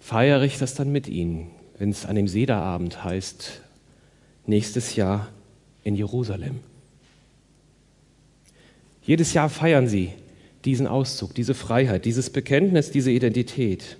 feiere 0.00 0.44
ich 0.44 0.56
das 0.56 0.72
dann 0.72 0.90
mit 0.90 1.08
ihnen, 1.08 1.50
wenn 1.76 1.90
es 1.90 2.06
an 2.06 2.16
dem 2.16 2.26
Sederabend 2.26 3.04
heißt, 3.04 3.60
nächstes 4.46 4.96
Jahr 4.96 5.28
in 5.84 5.94
Jerusalem. 5.94 6.60
Jedes 9.02 9.34
Jahr 9.34 9.50
feiern 9.50 9.88
sie 9.88 10.12
diesen 10.64 10.86
Auszug, 10.86 11.34
diese 11.34 11.52
Freiheit, 11.52 12.06
dieses 12.06 12.30
Bekenntnis, 12.30 12.92
diese 12.92 13.10
Identität. 13.10 13.98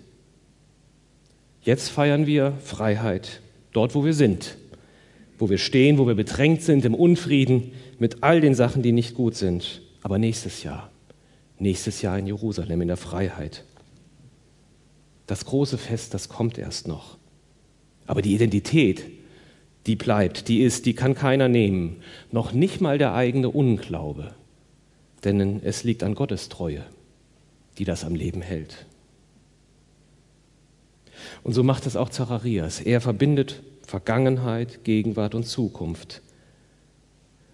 Jetzt 1.61 1.90
feiern 1.90 2.26
wir 2.26 2.54
Freiheit 2.64 3.42
dort, 3.74 3.94
wo 3.94 4.07
wir 4.07 4.14
sind, 4.14 4.57
wo 5.38 5.48
wir 5.48 5.59
stehen, 5.59 5.98
wo 5.98 6.07
wir 6.07 6.14
bedrängt 6.14 6.62
sind, 6.62 6.85
im 6.85 6.94
Unfrieden, 6.94 7.72
mit 7.98 8.22
all 8.22 8.40
den 8.40 8.55
Sachen, 8.55 8.83
die 8.83 8.92
nicht 8.92 9.14
gut 9.14 9.35
sind. 9.35 9.83
Aber 10.03 10.18
nächstes 10.18 10.62
Jahr, 10.62 10.90
nächstes 11.59 12.03
Jahr 12.03 12.18
in 12.18 12.27
Jerusalem, 12.27 12.81
in 12.83 12.88
der 12.88 12.96
Freiheit. 12.96 13.64
Das 15.27 15.44
große 15.44 15.79
Fest, 15.79 16.14
das 16.14 16.29
kommt 16.29 16.59
erst 16.59 16.88
noch. 16.88 17.18
Aber 18.07 18.22
die 18.22 18.35
Identität, 18.35 19.05
die 19.87 19.96
bleibt, 19.96 20.48
die 20.48 20.61
ist, 20.61 20.87
die 20.87 20.94
kann 20.94 21.14
keiner 21.14 21.48
nehmen. 21.48 21.96
Noch 22.33 22.53
nicht 22.53 22.81
mal 22.81 22.98
der 22.98 23.14
eigene 23.14 23.48
Unglaube 23.48 24.35
denn 25.24 25.61
es 25.62 25.85
liegt 25.85 26.03
an 26.03 26.14
Gottes 26.14 26.48
Treue, 26.48 26.85
die 27.79 27.85
das 27.85 28.05
am 28.05 28.14
Leben 28.14 28.42
hält. 28.42 28.87
Und 31.42 31.53
so 31.53 31.62
macht 31.62 31.87
es 31.87 31.96
auch 31.96 32.11
Zacharias. 32.11 32.81
Er 32.81 33.01
verbindet 33.01 33.62
Vergangenheit, 33.88 34.85
Gegenwart 34.85 35.35
und 35.35 35.44
Zukunft. 35.44 36.20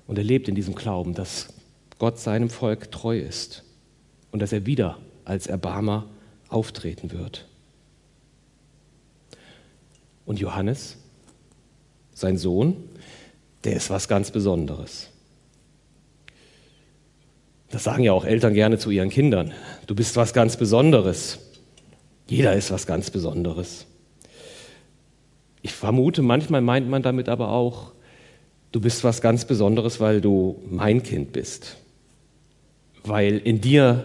Und 0.08 0.18
er 0.18 0.24
lebt 0.24 0.48
in 0.48 0.56
diesem 0.56 0.74
Glauben, 0.74 1.14
dass 1.14 1.52
Gott 2.00 2.18
seinem 2.18 2.50
Volk 2.50 2.90
treu 2.90 3.20
ist 3.20 3.62
und 4.32 4.42
dass 4.42 4.52
er 4.52 4.66
wieder 4.66 4.98
als 5.24 5.46
Erbarmer 5.46 6.08
auftreten 6.48 7.12
wird. 7.12 7.46
Und 10.26 10.40
Johannes, 10.40 10.96
sein 12.12 12.36
Sohn, 12.36 12.88
der 13.62 13.76
ist 13.76 13.90
was 13.90 14.08
ganz 14.08 14.32
Besonderes. 14.32 15.10
Das 17.70 17.84
sagen 17.84 18.02
ja 18.02 18.12
auch 18.12 18.24
Eltern 18.24 18.54
gerne 18.54 18.78
zu 18.78 18.90
ihren 18.90 19.10
Kindern. 19.10 19.52
Du 19.86 19.94
bist 19.94 20.16
was 20.16 20.32
ganz 20.32 20.56
Besonderes. 20.56 21.38
Jeder 22.26 22.54
ist 22.54 22.72
was 22.72 22.86
ganz 22.86 23.10
Besonderes. 23.10 23.86
Ich 25.64 25.72
vermute, 25.72 26.20
manchmal 26.20 26.60
meint 26.60 26.90
man 26.90 27.00
damit 27.00 27.30
aber 27.30 27.48
auch, 27.48 27.92
du 28.72 28.82
bist 28.82 29.02
was 29.02 29.22
ganz 29.22 29.46
Besonderes, 29.46 29.98
weil 29.98 30.20
du 30.20 30.60
mein 30.68 31.02
Kind 31.02 31.32
bist. 31.32 31.78
Weil 33.02 33.38
in 33.38 33.62
dir 33.62 34.04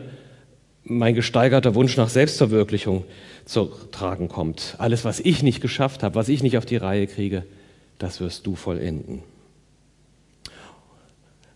mein 0.85 1.15
gesteigerter 1.15 1.75
Wunsch 1.75 1.97
nach 1.97 2.07
Selbstverwirklichung 2.07 3.03
zu 3.43 3.71
tragen 3.91 4.29
kommt. 4.29 4.75
Alles, 4.77 5.03
was 5.03 5.19
ich 5.19 5.43
nicht 5.43 5.59
geschafft 5.59 6.01
habe, 6.01 6.15
was 6.15 6.29
ich 6.29 6.43
nicht 6.43 6.57
auf 6.57 6.65
die 6.65 6.77
Reihe 6.77 7.07
kriege, 7.07 7.43
das 7.97 8.21
wirst 8.21 8.47
du 8.47 8.55
vollenden. 8.55 9.21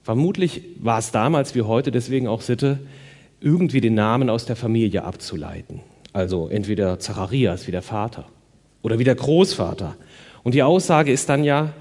Vermutlich 0.03 0.63
war 0.79 0.99
es 0.99 1.11
damals 1.11 1.55
wie 1.55 1.61
heute 1.61 1.91
deswegen 1.91 2.27
auch 2.27 2.41
Sitte, 2.41 2.79
irgendwie 3.39 3.79
den 3.79 3.93
Namen 3.93 4.29
aus 4.29 4.45
der 4.45 4.57
Familie 4.57 5.05
abzuleiten. 5.05 5.79
Also 6.11 6.49
entweder 6.49 6.99
Zacharias 6.99 7.67
wie 7.67 7.71
der 7.71 7.81
Vater 7.81 8.25
oder 8.83 8.99
wie 8.99 9.03
der 9.03 9.15
Großvater. 9.15 9.95
Und 10.43 10.53
die 10.53 10.61
Aussage 10.61 11.11
ist 11.11 11.27
dann 11.29 11.43
ja, 11.43 11.73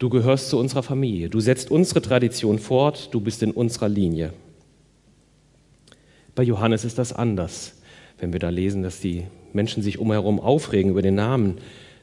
du 0.00 0.08
gehörst 0.08 0.48
zu 0.48 0.58
unserer 0.58 0.82
Familie, 0.82 1.28
du 1.28 1.38
setzt 1.38 1.70
unsere 1.70 2.02
Tradition 2.02 2.58
fort, 2.58 3.10
du 3.12 3.20
bist 3.20 3.42
in 3.44 3.52
unserer 3.52 3.88
Linie. 3.88 4.32
Bei 6.34 6.42
Johannes 6.42 6.84
ist 6.84 6.98
das 6.98 7.12
anders, 7.12 7.74
wenn 8.18 8.32
wir 8.32 8.40
da 8.40 8.48
lesen, 8.48 8.82
dass 8.82 9.00
die 9.00 9.26
Menschen 9.52 9.82
sich 9.82 9.98
umherum 9.98 10.40
aufregen 10.40 10.90
über 10.90 11.02
den 11.02 11.14
Namen, 11.14 11.58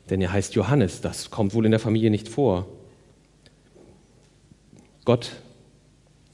denn 0.10 0.22
er 0.22 0.32
heißt 0.32 0.56
Johannes, 0.56 1.02
das 1.02 1.32
kommt 1.32 1.54
wohl 1.54 1.66
in 1.66 1.72
der 1.72 1.80
Familie 1.80 2.12
nicht 2.12 2.30
vor. 2.30 2.68
Gott 5.04 5.32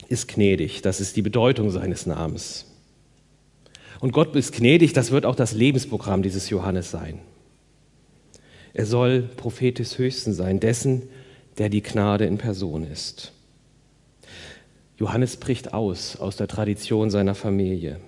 ist 0.09 0.27
gnädig, 0.27 0.81
das 0.81 0.99
ist 0.99 1.15
die 1.15 1.21
Bedeutung 1.21 1.71
seines 1.71 2.05
Namens. 2.05 2.65
Und 3.99 4.11
Gott 4.13 4.35
ist 4.35 4.53
gnädig, 4.53 4.93
das 4.93 5.11
wird 5.11 5.25
auch 5.25 5.35
das 5.35 5.53
Lebensprogramm 5.53 6.23
dieses 6.23 6.49
Johannes 6.49 6.89
sein. 6.89 7.19
Er 8.73 8.85
soll 8.85 9.23
Prophet 9.37 9.79
des 9.79 9.97
Höchsten 9.97 10.33
sein, 10.33 10.59
dessen, 10.59 11.03
der 11.57 11.69
die 11.69 11.81
Gnade 11.81 12.25
in 12.25 12.37
Person 12.37 12.89
ist. 12.89 13.33
Johannes 14.97 15.37
bricht 15.37 15.73
aus 15.73 16.15
aus 16.15 16.37
der 16.37 16.47
Tradition 16.47 17.09
seiner 17.09 17.35
Familie. 17.35 17.99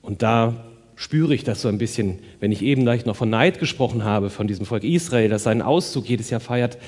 Und 0.00 0.22
da 0.22 0.64
spüre 0.96 1.34
ich 1.34 1.44
das 1.44 1.62
so 1.62 1.68
ein 1.68 1.78
bisschen, 1.78 2.18
wenn 2.40 2.52
ich 2.52 2.62
eben 2.62 2.82
leicht 2.84 3.06
noch 3.06 3.16
von 3.16 3.30
Neid 3.30 3.58
gesprochen 3.58 4.04
habe, 4.04 4.30
von 4.30 4.46
diesem 4.46 4.66
Volk 4.66 4.84
Israel, 4.84 5.28
das 5.28 5.44
seinen 5.44 5.62
Auszug 5.62 6.08
jedes 6.08 6.30
Jahr 6.30 6.40
feiert, 6.40 6.78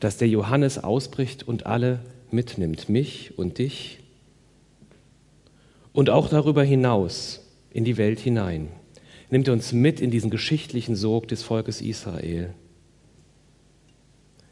dass 0.00 0.16
der 0.16 0.28
Johannes 0.28 0.82
ausbricht 0.82 1.46
und 1.46 1.66
alle 1.66 2.00
mitnimmt, 2.30 2.88
mich 2.88 3.38
und 3.38 3.58
dich 3.58 4.00
und 5.92 6.10
auch 6.10 6.28
darüber 6.28 6.62
hinaus 6.62 7.40
in 7.70 7.84
die 7.84 7.96
Welt 7.96 8.18
hinein. 8.18 8.68
Nimmt 9.30 9.48
er 9.48 9.54
uns 9.54 9.72
mit 9.72 10.00
in 10.00 10.10
diesen 10.10 10.30
geschichtlichen 10.30 10.96
Sog 10.96 11.28
des 11.28 11.42
Volkes 11.42 11.80
Israel. 11.80 12.54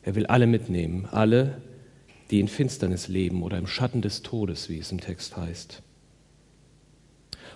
Er 0.03 0.15
will 0.15 0.27
alle 0.27 0.47
mitnehmen, 0.47 1.07
alle, 1.11 1.61
die 2.31 2.41
in 2.41 2.49
Finsternis 2.49 3.09
leben 3.09 3.43
oder 3.43 3.59
im 3.59 3.67
Schatten 3.67 4.03
des 4.03 4.23
Todes, 4.23 4.69
wie 4.69 4.79
es 4.79 4.91
im 4.91 5.01
Text 5.01 5.37
heißt. 5.37 5.83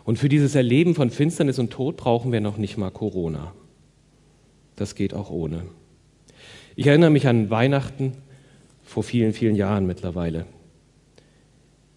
Und 0.05 0.19
für 0.19 0.29
dieses 0.29 0.55
Erleben 0.55 0.95
von 0.95 1.11
Finsternis 1.11 1.59
und 1.59 1.73
Tod 1.73 1.97
brauchen 1.97 2.31
wir 2.31 2.41
noch 2.41 2.59
nicht 2.59 2.77
mal 2.77 2.91
Corona. 2.91 3.53
Das 4.77 4.95
geht 4.95 5.15
auch 5.15 5.31
ohne. 5.31 5.65
Ich 6.77 6.87
erinnere 6.87 7.11
mich 7.11 7.27
an 7.27 7.51
Weihnachten 7.51 8.13
vor 8.85 9.03
vielen, 9.03 9.33
vielen 9.33 9.57
Jahren 9.57 9.87
mittlerweile. 9.87 10.47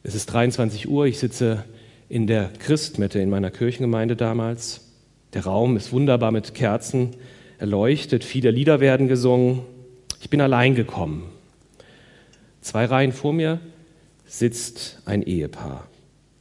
Es 0.02 0.16
ist 0.16 0.28
23 0.28 0.90
Uhr, 0.90 1.06
ich 1.06 1.20
sitze 1.20 1.66
in 2.08 2.26
der 2.26 2.50
Christmette 2.58 3.20
in 3.20 3.30
meiner 3.30 3.52
Kirchengemeinde 3.52 4.16
damals. 4.16 4.89
Der 5.34 5.44
Raum 5.46 5.78
ist 5.78 5.92
wunderbar 5.92 6.32
mit 6.32 6.54
Kerzen 6.54 7.16
erleuchtet, 7.58 8.24
viele 8.24 8.52
Lieder 8.52 8.80
werden 8.80 9.08
gesungen. 9.08 9.62
Ich 10.22 10.30
bin 10.30 10.42
allein 10.42 10.76
gekommen. 10.76 11.30
Zwei 12.62 12.86
Reihen 12.86 13.12
vor 13.12 13.34
mir 13.34 13.60
sitzt 14.26 15.02
ein 15.06 15.22
Ehepaar. 15.22 15.88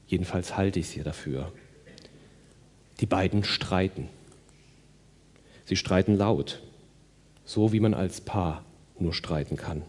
Jedenfalls 0.07 0.57
halte 0.57 0.81
ich 0.81 0.88
sie 0.88 1.03
dafür. 1.03 1.53
Die 3.01 3.07
beiden 3.07 3.44
streiten. 3.44 4.09
Sie 5.64 5.77
streiten 5.77 6.16
laut 6.16 6.61
so 7.48 7.72
wie 7.72 7.81
man 7.81 7.94
als 7.94 8.20
Paar 8.20 8.62
nur 8.98 9.14
streiten 9.14 9.57
kann. 9.57 9.83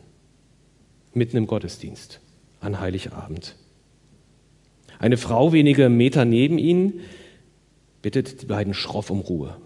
mitten 1.14 1.36
im 1.36 1.46
Gottesdienst 1.46 2.22
an 2.62 2.80
Heiligabend. 2.80 3.56
Eine 4.98 5.18
Frau 5.18 5.52
wenige 5.52 5.90
Meter 5.90 6.24
neben 6.24 6.58
ihnen 6.58 7.02
bittet 8.02 8.42
die 8.42 8.46
beiden 8.46 8.74
schroff 8.74 9.10
um 9.10 9.20
Ruhe. 9.20 9.58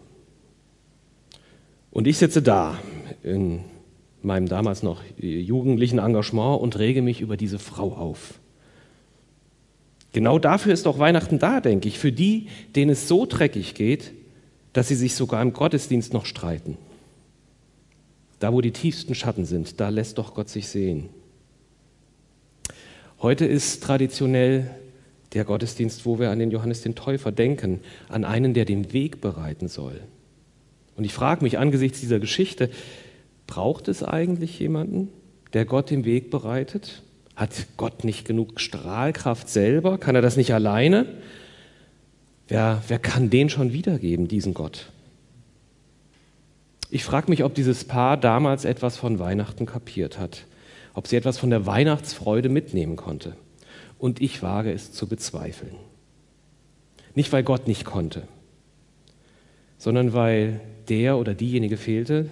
Und 1.91 2.07
ich 2.07 2.17
sitze 2.17 2.41
da 2.41 2.79
in 3.21 3.63
meinem 4.21 4.47
damals 4.47 4.83
noch 4.83 5.01
jugendlichen 5.17 5.99
Engagement 5.99 6.61
und 6.61 6.79
rege 6.79 7.01
mich 7.01 7.21
über 7.21 7.37
diese 7.37 7.59
Frau 7.59 7.93
auf. 7.93 8.39
Genau 10.13 10.39
dafür 10.39 10.73
ist 10.73 10.85
doch 10.85 10.99
Weihnachten 10.99 11.39
da, 11.39 11.59
denke 11.59 11.87
ich, 11.87 11.99
für 11.99 12.11
die, 12.11 12.47
denen 12.75 12.91
es 12.91 13.07
so 13.07 13.25
dreckig 13.25 13.73
geht, 13.73 14.11
dass 14.71 14.87
sie 14.87 14.95
sich 14.95 15.15
sogar 15.15 15.41
im 15.41 15.53
Gottesdienst 15.53 16.13
noch 16.13 16.25
streiten. 16.25 16.77
Da, 18.39 18.53
wo 18.53 18.61
die 18.61 18.71
tiefsten 18.71 19.15
Schatten 19.15 19.45
sind, 19.45 19.79
da 19.79 19.89
lässt 19.89 20.17
doch 20.17 20.33
Gott 20.33 20.49
sich 20.49 20.67
sehen. 20.67 21.09
Heute 23.21 23.45
ist 23.45 23.83
traditionell 23.83 24.69
der 25.33 25.45
Gottesdienst, 25.45 26.05
wo 26.05 26.19
wir 26.19 26.29
an 26.29 26.39
den 26.39 26.51
Johannes 26.51 26.81
den 26.81 26.95
Täufer 26.95 27.31
denken, 27.31 27.79
an 28.09 28.23
einen, 28.23 28.53
der 28.53 28.65
den 28.65 28.93
Weg 28.93 29.21
bereiten 29.21 29.67
soll. 29.67 29.99
Und 30.95 31.05
ich 31.05 31.13
frage 31.13 31.43
mich 31.43 31.57
angesichts 31.57 31.99
dieser 31.99 32.19
Geschichte, 32.19 32.69
braucht 33.47 33.87
es 33.87 34.03
eigentlich 34.03 34.59
jemanden, 34.59 35.09
der 35.53 35.65
Gott 35.65 35.89
den 35.89 36.05
Weg 36.05 36.29
bereitet? 36.29 37.01
Hat 37.35 37.51
Gott 37.77 38.03
nicht 38.03 38.25
genug 38.25 38.59
Strahlkraft 38.59 39.49
selber? 39.49 39.97
Kann 39.97 40.15
er 40.15 40.21
das 40.21 40.37
nicht 40.37 40.53
alleine? 40.53 41.07
Wer, 42.47 42.83
wer 42.87 42.99
kann 42.99 43.29
den 43.29 43.49
schon 43.49 43.73
wiedergeben, 43.73 44.27
diesen 44.27 44.53
Gott? 44.53 44.91
Ich 46.91 47.03
frage 47.03 47.31
mich, 47.31 47.43
ob 47.43 47.55
dieses 47.55 47.85
Paar 47.85 48.17
damals 48.17 48.65
etwas 48.65 48.97
von 48.97 49.17
Weihnachten 49.17 49.65
kapiert 49.65 50.19
hat, 50.19 50.45
ob 50.93 51.07
sie 51.07 51.15
etwas 51.15 51.39
von 51.39 51.49
der 51.49 51.65
Weihnachtsfreude 51.65 52.49
mitnehmen 52.49 52.97
konnte. 52.97 53.35
Und 54.03 54.19
ich 54.19 54.43
wage 54.43 54.69
es 54.73 54.91
zu 54.91 55.07
bezweifeln. 55.07 55.77
Nicht, 57.15 57.31
weil 57.31 57.41
Gott 57.41 57.69
nicht 57.69 57.85
konnte, 57.85 58.27
sondern 59.77 60.11
weil 60.11 60.59
der 60.89 61.17
oder 61.17 61.33
diejenige 61.33 61.77
fehlte, 61.77 62.29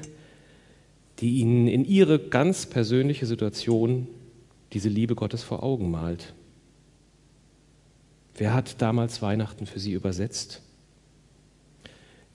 die 1.19 1.37
ihnen 1.37 1.69
in 1.69 1.85
ihre 1.85 2.19
ganz 2.19 2.65
persönliche 2.65 3.25
Situation 3.25 4.09
diese 4.73 4.89
Liebe 4.89 5.15
Gottes 5.15 5.43
vor 5.43 5.63
Augen 5.63 5.89
malt. 5.89 6.33
Wer 8.35 8.53
hat 8.53 8.81
damals 8.81 9.21
Weihnachten 9.21 9.65
für 9.65 9.79
sie 9.79 9.93
übersetzt? 9.93 10.61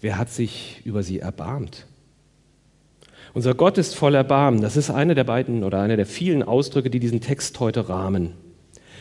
Wer 0.01 0.17
hat 0.17 0.31
sich 0.31 0.81
über 0.87 1.03
sie 1.03 1.19
erbarmt? 1.19 1.87
Unser 3.35 3.55
Gott 3.55 3.77
ist 3.77 3.97
voll 3.97 4.15
Erbarmen. 4.15 4.63
Das 4.63 4.79
ist 4.79 4.89
eine 4.89 5.15
der 5.15 5.25
beiden 5.25 5.63
oder 5.63 5.83
einer 5.83 5.97
der 5.97 6.07
vielen 6.07 6.43
Ausdrücke, 6.43 6.89
die 6.89 7.01
diesen 7.01 7.21
Text 7.21 7.61
heute 7.61 7.91
rahmen. 7.91 8.33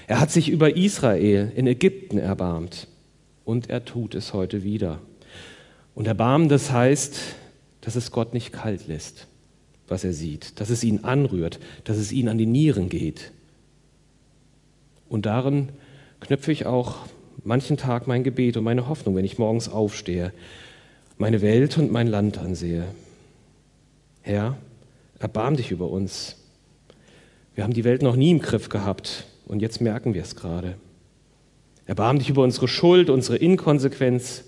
Er 0.08 0.20
hat 0.20 0.32
sich 0.32 0.50
über 0.50 0.76
Israel 0.76 1.52
in 1.56 1.68
Ägypten 1.68 2.18
erbarmt 2.18 2.88
und 3.44 3.70
er 3.70 3.86
tut 3.86 4.16
es 4.16 4.34
heute 4.34 4.64
wieder. 4.64 5.00
Und 5.96 6.08
Erbarmen, 6.08 6.50
das 6.50 6.72
heißt, 6.72 7.20
dass 7.82 7.96
es 7.96 8.12
Gott 8.12 8.34
nicht 8.34 8.52
kalt 8.52 8.88
lässt 8.88 9.28
was 9.88 10.04
er 10.04 10.14
sieht, 10.14 10.60
dass 10.60 10.70
es 10.70 10.84
ihn 10.84 11.04
anrührt, 11.04 11.60
dass 11.84 11.98
es 11.98 12.12
ihn 12.12 12.30
an 12.30 12.38
die 12.38 12.46
Nieren 12.46 12.90
geht. 12.90 13.32
Und 15.08 15.26
darin 15.26 15.70
knöpfe 16.20 16.52
ich 16.52 16.66
auch 16.66 17.06
manchen 17.44 17.78
Tag 17.78 18.08
mein 18.08 18.24
Gebet 18.24 18.58
und 18.58 18.64
meine 18.64 18.88
Hoffnung, 18.88 19.16
wenn 19.16 19.26
ich 19.26 19.38
morgens 19.38 19.70
aufstehe, 19.70 20.34
meine 21.18 21.42
Welt 21.42 21.78
und 21.78 21.92
mein 21.92 22.08
Land 22.08 22.38
ansehe. 22.38 22.86
Herr, 24.22 24.58
erbarm 25.20 25.56
dich 25.56 25.72
über 25.72 25.90
uns. 25.90 26.38
Wir 27.54 27.64
haben 27.64 27.74
die 27.74 27.84
Welt 27.84 28.02
noch 28.02 28.16
nie 28.16 28.32
im 28.32 28.40
Griff 28.40 28.70
gehabt 28.70 29.26
und 29.46 29.62
jetzt 29.62 29.82
merken 29.82 30.14
wir 30.14 30.22
es 30.22 30.36
gerade. 30.36 30.76
Erbarm 31.86 32.20
dich 32.20 32.30
über 32.30 32.44
unsere 32.44 32.68
Schuld, 32.68 33.10
unsere 33.10 33.38
Inkonsequenz, 33.38 34.46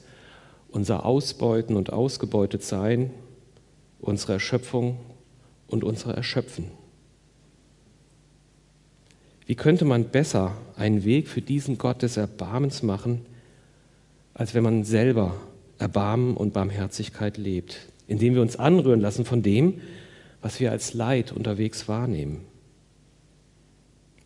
unser 0.70 1.06
Ausbeuten 1.06 1.76
und 1.76 1.94
ausgebeutet 1.94 2.64
sein, 2.64 3.12
unsere 4.00 4.34
Erschöpfung 4.34 4.98
und 5.68 5.84
unsere 5.84 6.16
Erschöpfen. 6.16 6.66
Wie 9.46 9.56
könnte 9.56 9.86
man 9.86 10.06
besser 10.06 10.58
einen 10.76 11.06
Weg 11.06 11.28
für 11.28 11.42
diesen 11.42 11.78
Gott 11.78 12.02
des 12.02 12.18
Erbarmens 12.18 12.84
machen, 12.84 13.26
als 14.34 14.54
wenn 14.54 14.64
man 14.64 14.84
selber 14.84 15.36
Erbarmen 15.80 16.36
und 16.36 16.54
Barmherzigkeit 16.54 17.38
lebt, 17.38 17.88
indem 18.08 18.34
wir 18.36 18.42
uns 18.42 18.58
anrühren 18.58 19.00
lassen 19.00 19.26
von 19.26 19.42
dem, 19.42 19.80
was 20.42 20.60
wir 20.60 20.72
als 20.72 20.94
Leid 20.94 21.32
unterwegs 21.32 21.88
wahrnehmen. 21.88 22.47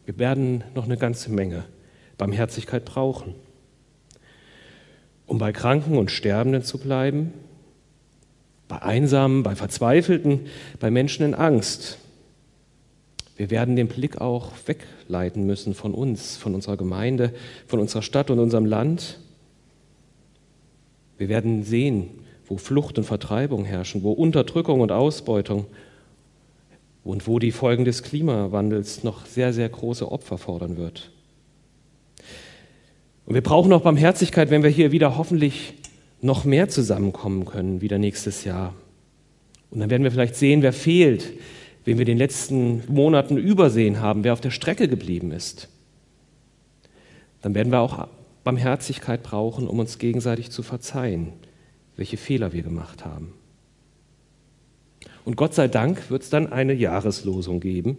Wir 0.05 0.17
werden 0.17 0.63
noch 0.75 0.85
eine 0.85 0.97
ganze 0.97 1.31
Menge 1.31 1.65
Barmherzigkeit 2.17 2.85
brauchen. 2.85 3.35
Um 5.25 5.37
bei 5.37 5.51
Kranken 5.51 5.97
und 5.97 6.11
Sterbenden 6.11 6.63
zu 6.63 6.77
bleiben, 6.77 7.33
bei 8.67 8.81
Einsamen, 8.81 9.43
bei 9.43 9.55
Verzweifelten, 9.55 10.41
bei 10.79 10.91
Menschen 10.91 11.25
in 11.25 11.33
Angst. 11.33 11.97
Wir 13.37 13.49
werden 13.49 13.75
den 13.75 13.87
Blick 13.87 14.21
auch 14.21 14.51
wegleiten 14.65 15.45
müssen 15.45 15.73
von 15.73 15.93
uns, 15.93 16.37
von 16.37 16.53
unserer 16.53 16.77
Gemeinde, 16.77 17.33
von 17.67 17.79
unserer 17.79 18.01
Stadt 18.01 18.29
und 18.29 18.39
unserem 18.39 18.65
Land. 18.65 19.19
Wir 21.17 21.27
werden 21.27 21.63
sehen, 21.63 22.09
wo 22.45 22.57
Flucht 22.57 22.97
und 22.97 23.03
Vertreibung 23.03 23.65
herrschen, 23.65 24.03
wo 24.03 24.11
Unterdrückung 24.11 24.81
und 24.81 24.91
Ausbeutung 24.91 25.65
und 27.03 27.27
wo 27.27 27.39
die 27.39 27.51
Folgen 27.51 27.85
des 27.85 28.03
Klimawandels 28.03 29.03
noch 29.03 29.25
sehr, 29.25 29.53
sehr 29.53 29.69
große 29.69 30.11
Opfer 30.11 30.37
fordern 30.37 30.77
wird. 30.77 31.11
Und 33.25 33.33
wir 33.33 33.41
brauchen 33.41 33.71
auch 33.73 33.81
Barmherzigkeit, 33.81 34.49
wenn 34.49 34.63
wir 34.63 34.69
hier 34.69 34.91
wieder 34.91 35.17
hoffentlich 35.17 35.75
noch 36.21 36.43
mehr 36.43 36.69
zusammenkommen 36.69 37.45
können, 37.45 37.81
wieder 37.81 37.97
nächstes 37.97 38.43
Jahr. 38.43 38.73
Und 39.71 39.79
dann 39.79 39.89
werden 39.89 40.03
wir 40.03 40.11
vielleicht 40.11 40.35
sehen, 40.35 40.61
wer 40.61 40.73
fehlt, 40.73 41.33
wen 41.85 41.97
wir 41.97 42.05
den 42.05 42.17
letzten 42.17 42.83
Monaten 42.87 43.37
übersehen 43.37 44.01
haben, 44.01 44.23
wer 44.23 44.33
auf 44.33 44.41
der 44.41 44.51
Strecke 44.51 44.87
geblieben 44.87 45.31
ist. 45.31 45.69
Dann 47.41 47.55
werden 47.55 47.71
wir 47.71 47.79
auch 47.79 48.07
Barmherzigkeit 48.43 49.23
brauchen, 49.23 49.67
um 49.67 49.79
uns 49.79 49.97
gegenseitig 49.97 50.51
zu 50.51 50.61
verzeihen, 50.61 51.33
welche 51.95 52.17
Fehler 52.17 52.53
wir 52.53 52.61
gemacht 52.61 53.05
haben. 53.05 53.33
Und 55.25 55.35
Gott 55.35 55.53
sei 55.53 55.67
Dank 55.67 56.09
wird 56.09 56.23
es 56.23 56.29
dann 56.29 56.51
eine 56.51 56.73
Jahreslosung 56.73 57.59
geben, 57.59 57.97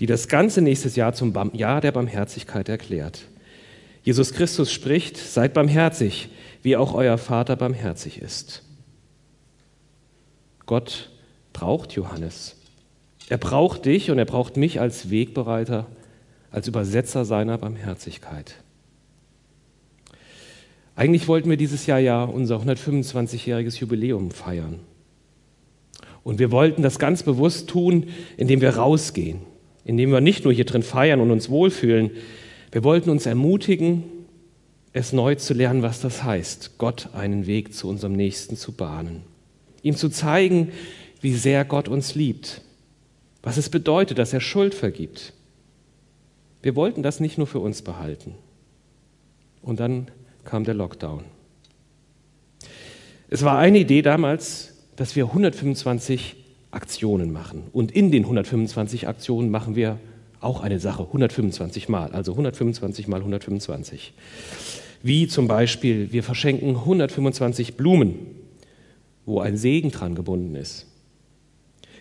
die 0.00 0.06
das 0.06 0.28
ganze 0.28 0.60
nächstes 0.60 0.96
Jahr 0.96 1.12
zum 1.12 1.34
Jahr 1.54 1.80
der 1.80 1.92
Barmherzigkeit 1.92 2.68
erklärt. 2.68 3.26
Jesus 4.02 4.32
Christus 4.32 4.72
spricht, 4.72 5.16
seid 5.16 5.54
barmherzig, 5.54 6.28
wie 6.62 6.76
auch 6.76 6.94
euer 6.94 7.18
Vater 7.18 7.56
barmherzig 7.56 8.20
ist. 8.20 8.62
Gott 10.66 11.10
braucht 11.52 11.92
Johannes. 11.92 12.56
Er 13.28 13.38
braucht 13.38 13.84
dich 13.84 14.10
und 14.10 14.18
er 14.18 14.24
braucht 14.24 14.56
mich 14.56 14.80
als 14.80 15.10
Wegbereiter, 15.10 15.86
als 16.50 16.68
Übersetzer 16.68 17.24
seiner 17.24 17.58
Barmherzigkeit. 17.58 18.54
Eigentlich 20.94 21.28
wollten 21.28 21.50
wir 21.50 21.56
dieses 21.56 21.86
Jahr 21.86 21.98
ja 21.98 22.24
unser 22.24 22.56
125-jähriges 22.56 23.78
Jubiläum 23.78 24.30
feiern. 24.30 24.80
Und 26.28 26.38
wir 26.38 26.50
wollten 26.50 26.82
das 26.82 26.98
ganz 26.98 27.22
bewusst 27.22 27.70
tun, 27.70 28.08
indem 28.36 28.60
wir 28.60 28.76
rausgehen, 28.76 29.38
indem 29.86 30.12
wir 30.12 30.20
nicht 30.20 30.44
nur 30.44 30.52
hier 30.52 30.66
drin 30.66 30.82
feiern 30.82 31.22
und 31.22 31.30
uns 31.30 31.48
wohlfühlen. 31.48 32.10
Wir 32.70 32.84
wollten 32.84 33.08
uns 33.08 33.24
ermutigen, 33.24 34.02
es 34.92 35.14
neu 35.14 35.36
zu 35.36 35.54
lernen, 35.54 35.80
was 35.80 36.02
das 36.02 36.24
heißt, 36.24 36.76
Gott 36.76 37.14
einen 37.14 37.46
Weg 37.46 37.72
zu 37.72 37.88
unserem 37.88 38.12
Nächsten 38.12 38.58
zu 38.58 38.72
bahnen. 38.72 39.22
Ihm 39.82 39.96
zu 39.96 40.10
zeigen, 40.10 40.70
wie 41.22 41.32
sehr 41.32 41.64
Gott 41.64 41.88
uns 41.88 42.14
liebt, 42.14 42.60
was 43.42 43.56
es 43.56 43.70
bedeutet, 43.70 44.18
dass 44.18 44.34
er 44.34 44.42
Schuld 44.42 44.74
vergibt. 44.74 45.32
Wir 46.60 46.76
wollten 46.76 47.02
das 47.02 47.20
nicht 47.20 47.38
nur 47.38 47.46
für 47.46 47.60
uns 47.60 47.80
behalten. 47.80 48.34
Und 49.62 49.80
dann 49.80 50.10
kam 50.44 50.64
der 50.64 50.74
Lockdown. 50.74 51.24
Es 53.30 53.42
war 53.44 53.56
eine 53.56 53.78
Idee 53.78 54.02
damals, 54.02 54.74
dass 54.98 55.16
wir 55.16 55.24
125 55.24 56.36
Aktionen 56.70 57.32
machen. 57.32 57.64
Und 57.72 57.92
in 57.92 58.10
den 58.12 58.24
125 58.24 59.08
Aktionen 59.08 59.50
machen 59.50 59.74
wir 59.74 59.98
auch 60.40 60.60
eine 60.60 60.78
Sache, 60.78 61.04
125 61.04 61.88
Mal, 61.88 62.12
also 62.12 62.32
125 62.32 63.08
mal 63.08 63.20
125 63.20 64.12
wie 65.02 65.28
zum 65.28 65.48
Beispiel 65.48 66.12
wir 66.12 66.22
verschenken 66.22 66.70
125 66.70 67.74
Blumen, 67.74 68.18
wo 69.26 69.40
ein 69.40 69.56
Segen 69.56 69.90
dran 69.90 70.14
gebunden 70.14 70.54
ist. 70.54 70.86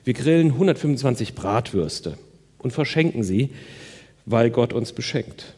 Wir 0.04 0.14
grillen 0.14 0.52
125 0.54 1.36
Bratwürste 1.36 2.18
und 2.58 2.72
verschenken 2.72 3.24
sie, 3.24 3.50
weil 4.26 4.50
Gott 4.50 4.74
uns 4.74 4.94
beschenkt. 4.94 5.56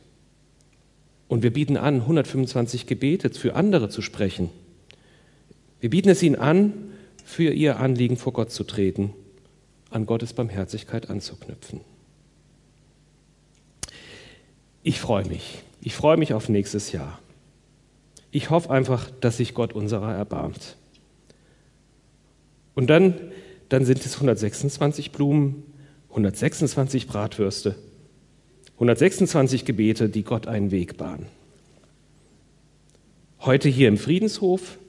Und 1.28 1.44
wir 1.44 1.54
bieten 1.54 1.78
an, 1.78 2.02
125 2.02 2.88
Gebete 2.88 3.30
für 3.30 3.56
andere 3.56 3.90
zu 3.90 4.02
sprechen. 4.02 4.50
Wir 5.80 5.92
bieten 5.92 6.10
es 6.10 6.24
ihnen 6.24 6.36
an, 6.36 6.74
für 7.30 7.54
ihr 7.54 7.80
Anliegen 7.80 8.18
vor 8.18 8.34
Gott 8.34 8.52
zu 8.52 8.64
treten, 8.64 9.14
an 9.92 10.08
Gottes 10.08 10.34
Barmherzigkeit 10.34 11.12
anzuknüpfen. 11.12 11.82
Ich 14.82 15.00
freue 15.00 15.28
mich. 15.28 15.62
Ich 15.80 15.94
freue 15.94 16.18
mich 16.18 16.34
auf 16.34 16.50
nächstes 16.50 16.92
Jahr. 16.92 17.20
Ich 18.32 18.50
hoffe 18.50 18.72
einfach, 18.72 19.12
dass 19.22 19.38
sich 19.38 19.54
Gott 19.54 19.74
unserer 19.74 20.12
erbarmt. 20.12 20.76
Und 22.74 22.88
dann, 22.88 23.14
dann 23.70 23.86
sind 23.86 24.04
es 24.04 24.16
126 24.16 25.12
Blumen, 25.12 25.64
126 26.10 27.06
Bratwürste, 27.06 27.76
126 28.74 29.66
Gebete, 29.66 30.10
die 30.10 30.24
Gott 30.24 30.48
einen 30.48 30.72
Weg 30.72 30.98
bahnen. 30.98 31.28
Heute 33.42 33.70
hier 33.70 33.88
im 33.88 34.00
Friedenshof, 34.00 34.80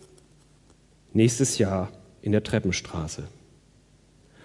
nächstes 1.13 1.59
Jahr 1.59 1.93
in 2.23 2.33
der 2.33 2.43
Treppenstraße. 2.43 3.25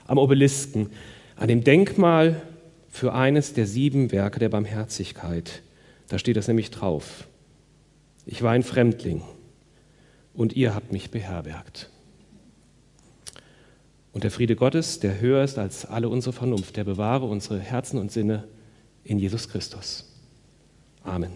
Am 0.08 0.18
Obelisken, 0.18 0.90
an 1.36 1.48
dem 1.48 1.64
Denkmal 1.64 2.42
für 2.90 3.14
eines 3.14 3.54
der 3.54 3.68
sieben 3.68 4.12
Werke 4.12 4.40
der 4.40 4.50
Barmherzigkeit. 4.50 5.62
Da 6.08 6.18
steht 6.18 6.38
das 6.38 6.48
nämlich 6.48 6.72
drauf. 6.72 7.28
Ich 8.26 8.42
war 8.42 8.52
ein 8.52 8.64
Fremdling 8.64 9.22
und 10.34 10.54
ihr 10.54 10.74
habt 10.74 10.92
mich 10.92 11.12
beherbergt. 11.12 11.90
Und 14.14 14.24
der 14.24 14.32
Friede 14.32 14.56
Gottes, 14.56 15.02
der 15.02 15.20
höher 15.20 15.44
ist 15.44 15.58
als 15.58 15.86
alle 15.86 16.08
unsere 16.08 16.32
Vernunft, 16.32 16.78
der 16.78 16.86
bewahre 16.86 17.26
unsere 17.26 17.60
Herzen 17.60 18.00
und 18.00 18.12
Sinne 18.14 18.48
in 19.04 19.20
Jesus 19.20 19.50
Christus. 19.50 20.06
Amen. 21.04 21.34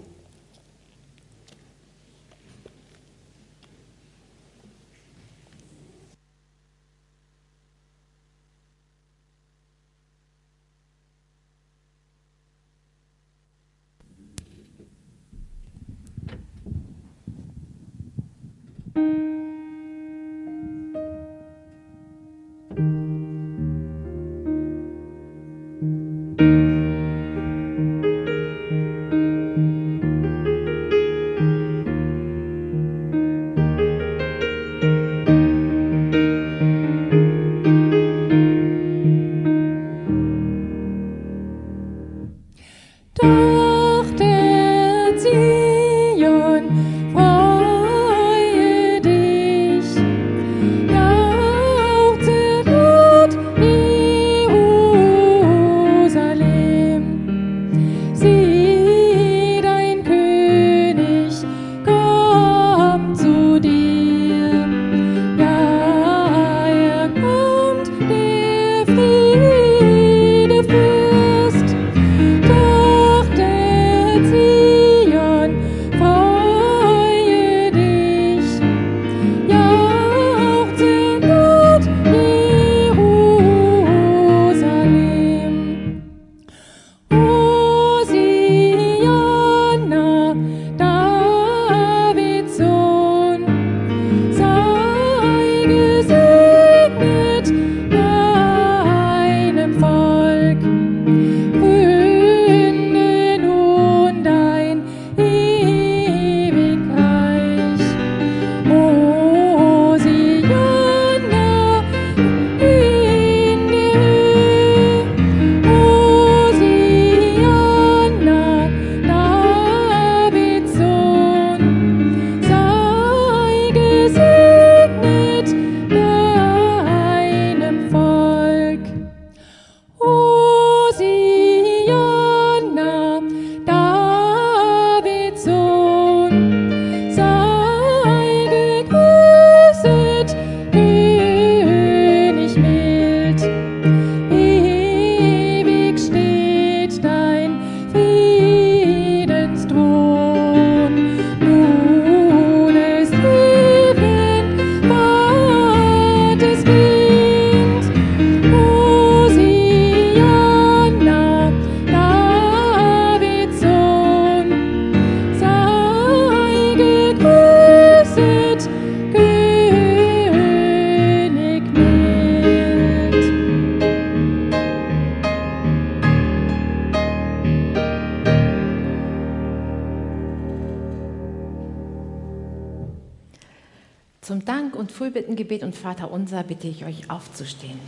Fürbittgebet 185.00 185.64
und 185.64 185.78
Vater 185.78 186.12
unser 186.12 186.44
bitte 186.44 186.68
ich 186.68 186.84
euch 186.84 187.10
aufzustehen. 187.10 187.80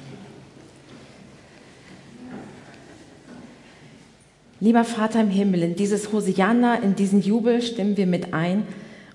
Lieber 4.61 4.85
Vater 4.85 5.19
im 5.19 5.29
Himmel, 5.29 5.61
in 5.63 5.75
dieses 5.75 6.13
Hosianna, 6.13 6.75
in 6.75 6.95
diesen 6.95 7.21
Jubel 7.21 7.61
stimmen 7.61 7.97
wir 7.97 8.07
mit 8.07 8.33
ein 8.33 8.65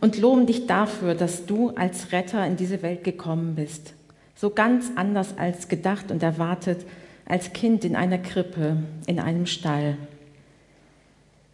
und 0.03 0.19
loben 0.19 0.45
dich 0.45 0.67
dafür, 0.67 1.15
dass 1.15 1.47
du 1.47 1.71
als 1.71 2.13
Retter 2.13 2.47
in 2.47 2.59
diese 2.59 2.83
Welt 2.83 3.03
gekommen 3.03 3.55
bist. 3.55 3.95
So 4.35 4.51
ganz 4.51 4.91
anders 4.97 5.39
als 5.39 5.69
gedacht 5.69 6.11
und 6.11 6.23
erwartet, 6.23 6.85
als 7.25 7.55
Kind 7.55 7.83
in 7.83 7.97
einer 7.97 8.19
Krippe, 8.19 8.77
in 9.07 9.19
einem 9.19 9.47
Stall. 9.47 9.97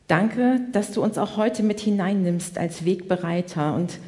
Danke, 0.09 0.61
dass 0.73 0.91
du 0.91 1.05
uns 1.05 1.19
auch 1.19 1.37
heute 1.37 1.63
mit 1.63 1.79
hineinnimmst 1.79 2.59
als 2.59 2.85
Wegbereiter 2.85 3.77
und 3.77 4.01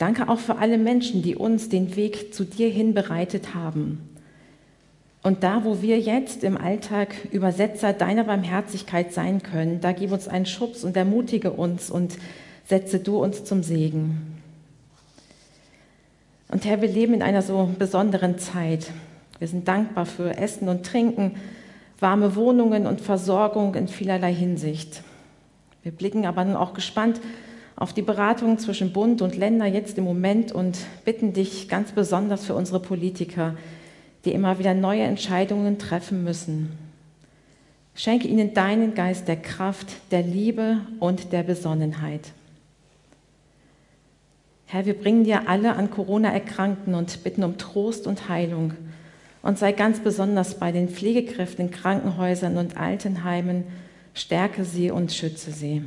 Danke 0.00 0.30
auch 0.30 0.38
für 0.38 0.56
alle 0.56 0.78
Menschen, 0.78 1.20
die 1.20 1.36
uns 1.36 1.68
den 1.68 1.94
Weg 1.94 2.32
zu 2.32 2.44
dir 2.44 2.70
hin 2.70 2.94
bereitet 2.94 3.54
haben. 3.54 4.00
Und 5.22 5.42
da, 5.42 5.62
wo 5.62 5.82
wir 5.82 6.00
jetzt 6.00 6.42
im 6.42 6.56
Alltag 6.56 7.14
Übersetzer 7.30 7.92
deiner 7.92 8.24
Barmherzigkeit 8.24 9.12
sein 9.12 9.42
können, 9.42 9.82
da 9.82 9.92
gib 9.92 10.10
uns 10.10 10.26
einen 10.26 10.46
Schubs 10.46 10.84
und 10.84 10.96
ermutige 10.96 11.50
uns 11.50 11.90
und 11.90 12.16
setze 12.64 12.98
du 12.98 13.22
uns 13.22 13.44
zum 13.44 13.62
Segen. 13.62 14.40
Und 16.48 16.64
Herr, 16.64 16.80
wir 16.80 16.88
leben 16.88 17.12
in 17.12 17.22
einer 17.22 17.42
so 17.42 17.68
besonderen 17.78 18.38
Zeit. 18.38 18.90
Wir 19.38 19.48
sind 19.48 19.68
dankbar 19.68 20.06
für 20.06 20.34
Essen 20.38 20.70
und 20.70 20.86
Trinken, 20.86 21.32
warme 21.98 22.36
Wohnungen 22.36 22.86
und 22.86 23.02
Versorgung 23.02 23.74
in 23.74 23.86
vielerlei 23.86 24.32
Hinsicht. 24.32 25.02
Wir 25.82 25.92
blicken 25.92 26.24
aber 26.24 26.42
nun 26.46 26.56
auch 26.56 26.72
gespannt 26.72 27.20
auf 27.80 27.94
die 27.94 28.02
Beratungen 28.02 28.58
zwischen 28.58 28.92
Bund 28.92 29.22
und 29.22 29.36
Länder 29.36 29.64
jetzt 29.64 29.96
im 29.96 30.04
Moment 30.04 30.52
und 30.52 30.78
bitten 31.06 31.32
dich 31.32 31.66
ganz 31.66 31.92
besonders 31.92 32.44
für 32.44 32.54
unsere 32.54 32.78
Politiker, 32.78 33.56
die 34.24 34.32
immer 34.32 34.58
wieder 34.58 34.74
neue 34.74 35.02
Entscheidungen 35.02 35.78
treffen 35.78 36.22
müssen. 36.22 36.78
Schenke 37.94 38.28
ihnen 38.28 38.52
deinen 38.52 38.94
Geist 38.94 39.28
der 39.28 39.36
Kraft, 39.36 39.88
der 40.10 40.22
Liebe 40.22 40.82
und 41.00 41.32
der 41.32 41.42
Besonnenheit. 41.42 42.32
Herr, 44.66 44.84
wir 44.84 44.94
bringen 44.94 45.24
dir 45.24 45.48
alle 45.48 45.74
an 45.74 45.90
Corona 45.90 46.30
Erkrankten 46.30 46.94
und 46.94 47.24
bitten 47.24 47.42
um 47.42 47.56
Trost 47.56 48.06
und 48.06 48.28
Heilung. 48.28 48.74
Und 49.42 49.58
sei 49.58 49.72
ganz 49.72 50.00
besonders 50.00 50.58
bei 50.58 50.70
den 50.70 50.90
Pflegekräften 50.90 51.66
in 51.66 51.70
Krankenhäusern 51.70 52.58
und 52.58 52.76
Altenheimen. 52.76 53.64
Stärke 54.12 54.64
sie 54.64 54.90
und 54.90 55.12
schütze 55.12 55.50
sie. 55.50 55.82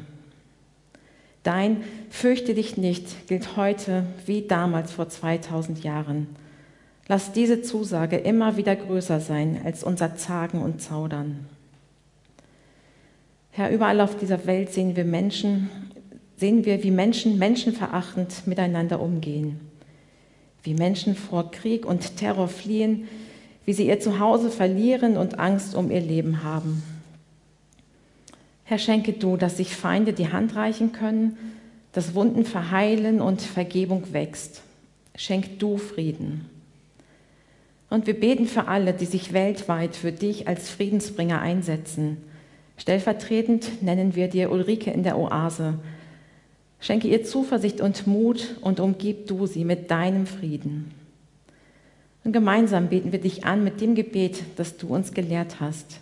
Dein 1.44 1.84
Fürchte 2.10 2.54
dich 2.54 2.78
nicht 2.78 3.28
gilt 3.28 3.58
heute 3.58 4.06
wie 4.26 4.44
damals 4.44 4.94
vor 4.94 5.10
2000 5.10 5.84
Jahren. 5.84 6.28
Lass 7.08 7.34
diese 7.34 7.62
Zusage 7.62 8.18
immer 8.18 8.56
wieder 8.56 8.76
größer 8.76 9.20
sein 9.20 9.60
als 9.66 9.84
unser 9.84 10.16
Zagen 10.16 10.62
und 10.62 10.82
Zaudern. 10.82 11.48
Herr, 13.52 13.72
überall 13.72 14.00
auf 14.00 14.18
dieser 14.18 14.46
Welt 14.46 14.72
sehen 14.72 14.96
wir 14.96 15.04
Menschen, 15.04 15.70
sehen 16.38 16.66
wir, 16.66 16.82
wie 16.82 16.91
Menschen 16.91 17.38
menschenverachtend 17.38 18.48
miteinander 18.48 19.02
umgehen, 19.02 19.60
wie 20.64 20.74
Menschen 20.74 21.16
vor 21.16 21.52
Krieg 21.52 21.86
und 21.86 22.16
Terror 22.18 22.48
fliehen, 22.48 23.08
wie 23.66 23.74
sie 23.74 23.88
ihr 23.88 24.00
Zuhause 24.00 24.50
verlieren 24.50 25.18
und 25.18 25.39
Angst 25.39 25.76
um 25.76 25.91
ihr 25.91 26.02
Leben 26.02 26.44
haben. 26.44 26.84
Herr, 28.64 28.78
schenke 28.78 29.14
du, 29.14 29.38
dass 29.38 29.57
sich 29.57 29.76
Feinde 29.76 30.14
die 30.14 30.32
Hand 30.32 30.55
reichen 30.55 30.91
können, 30.91 31.38
dass 31.91 32.16
Wunden 32.16 32.45
verheilen 32.45 33.22
und 33.22 33.41
Vergebung 33.41 34.14
wächst. 34.14 34.61
Schenk 35.16 35.59
du 35.59 35.78
Frieden. 35.78 36.45
Und 37.89 38.07
wir 38.07 38.20
beten 38.20 38.47
für 38.47 38.68
alle, 38.68 38.93
die 38.93 39.05
sich 39.05 39.34
weltweit 39.34 39.95
für 39.95 40.11
dich 40.11 40.47
als 40.47 40.70
Friedensbringer 40.70 41.39
einsetzen. 41.39 42.18
Stellvertretend 42.78 43.84
nennen 43.84 44.16
wir 44.16 44.28
dir 44.28 44.51
Ulrike 44.51 44.89
in 44.89 45.03
der 45.03 45.20
Oase, 45.20 45.76
Schenke 46.84 47.07
ihr 47.07 47.24
Zuversicht 47.24 47.80
und 47.80 48.07
Mut 48.07 48.57
und 48.59 48.82
umgib 48.82 49.28
du 49.28 49.47
sie 49.47 49.64
mit 49.64 49.89
deinem 49.89 50.28
Frieden. 50.28 50.91
Und 52.26 52.34
gemeinsam 52.34 52.89
beten 52.89 53.14
wir 53.14 53.22
dich 53.22 53.45
an 53.45 53.64
mit 53.64 53.80
dem 53.80 53.95
Gebet, 53.95 54.43
das 54.57 54.76
du 54.76 54.88
uns 54.88 55.14
gelehrt 55.14 55.61
hast. 55.61 56.01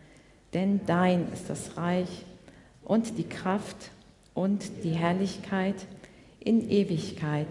Denn 0.53 0.81
dein 0.85 1.31
ist 1.33 1.49
das 1.49 1.77
Reich 1.77 2.09
und 2.83 3.17
die 3.17 3.27
Kraft 3.27 3.91
und 4.33 4.63
die 4.83 4.91
Herrlichkeit 4.91 5.75
in 6.39 6.69
Ewigkeit. 6.69 7.47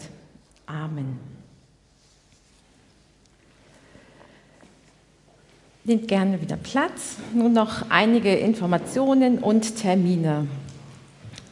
Amen. 0.66 1.18
Nehmt 5.84 6.08
gerne 6.08 6.40
wieder 6.42 6.56
Platz. 6.56 7.16
Nun 7.32 7.54
noch 7.54 7.90
einige 7.90 8.34
Informationen 8.34 9.38
und 9.38 9.76
Termine. 9.76 10.46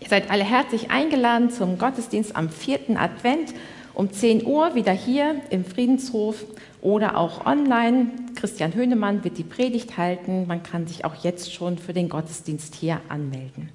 Ihr 0.00 0.08
seid 0.08 0.30
alle 0.30 0.44
herzlich 0.44 0.90
eingeladen 0.90 1.50
zum 1.50 1.78
Gottesdienst 1.78 2.36
am 2.36 2.50
vierten 2.50 2.96
Advent 2.96 3.54
um 3.94 4.12
10 4.12 4.46
Uhr 4.46 4.74
wieder 4.74 4.92
hier 4.92 5.40
im 5.50 5.64
Friedenshof 5.64 6.44
oder 6.82 7.16
auch 7.16 7.46
online. 7.46 8.10
Christian 8.38 8.72
Höhnemann 8.72 9.24
wird 9.24 9.36
die 9.36 9.42
Predigt 9.42 9.98
halten. 9.98 10.46
Man 10.46 10.62
kann 10.62 10.86
sich 10.86 11.04
auch 11.04 11.16
jetzt 11.24 11.52
schon 11.52 11.76
für 11.76 11.92
den 11.92 12.08
Gottesdienst 12.08 12.76
hier 12.76 13.00
anmelden. 13.08 13.70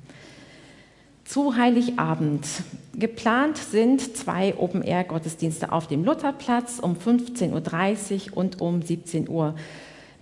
Zu 1.25 1.57
Heiligabend. 1.57 2.47
Geplant 2.95 3.57
sind 3.57 4.15
zwei 4.15 4.57
Open-Air-Gottesdienste 4.57 5.73
auf 5.73 5.87
dem 5.87 6.05
Lutherplatz 6.05 6.79
um 6.79 6.95
15.30 6.95 8.31
Uhr 8.31 8.37
und 8.37 8.61
um 8.61 8.81
17 8.81 9.27
Uhr 9.27 9.55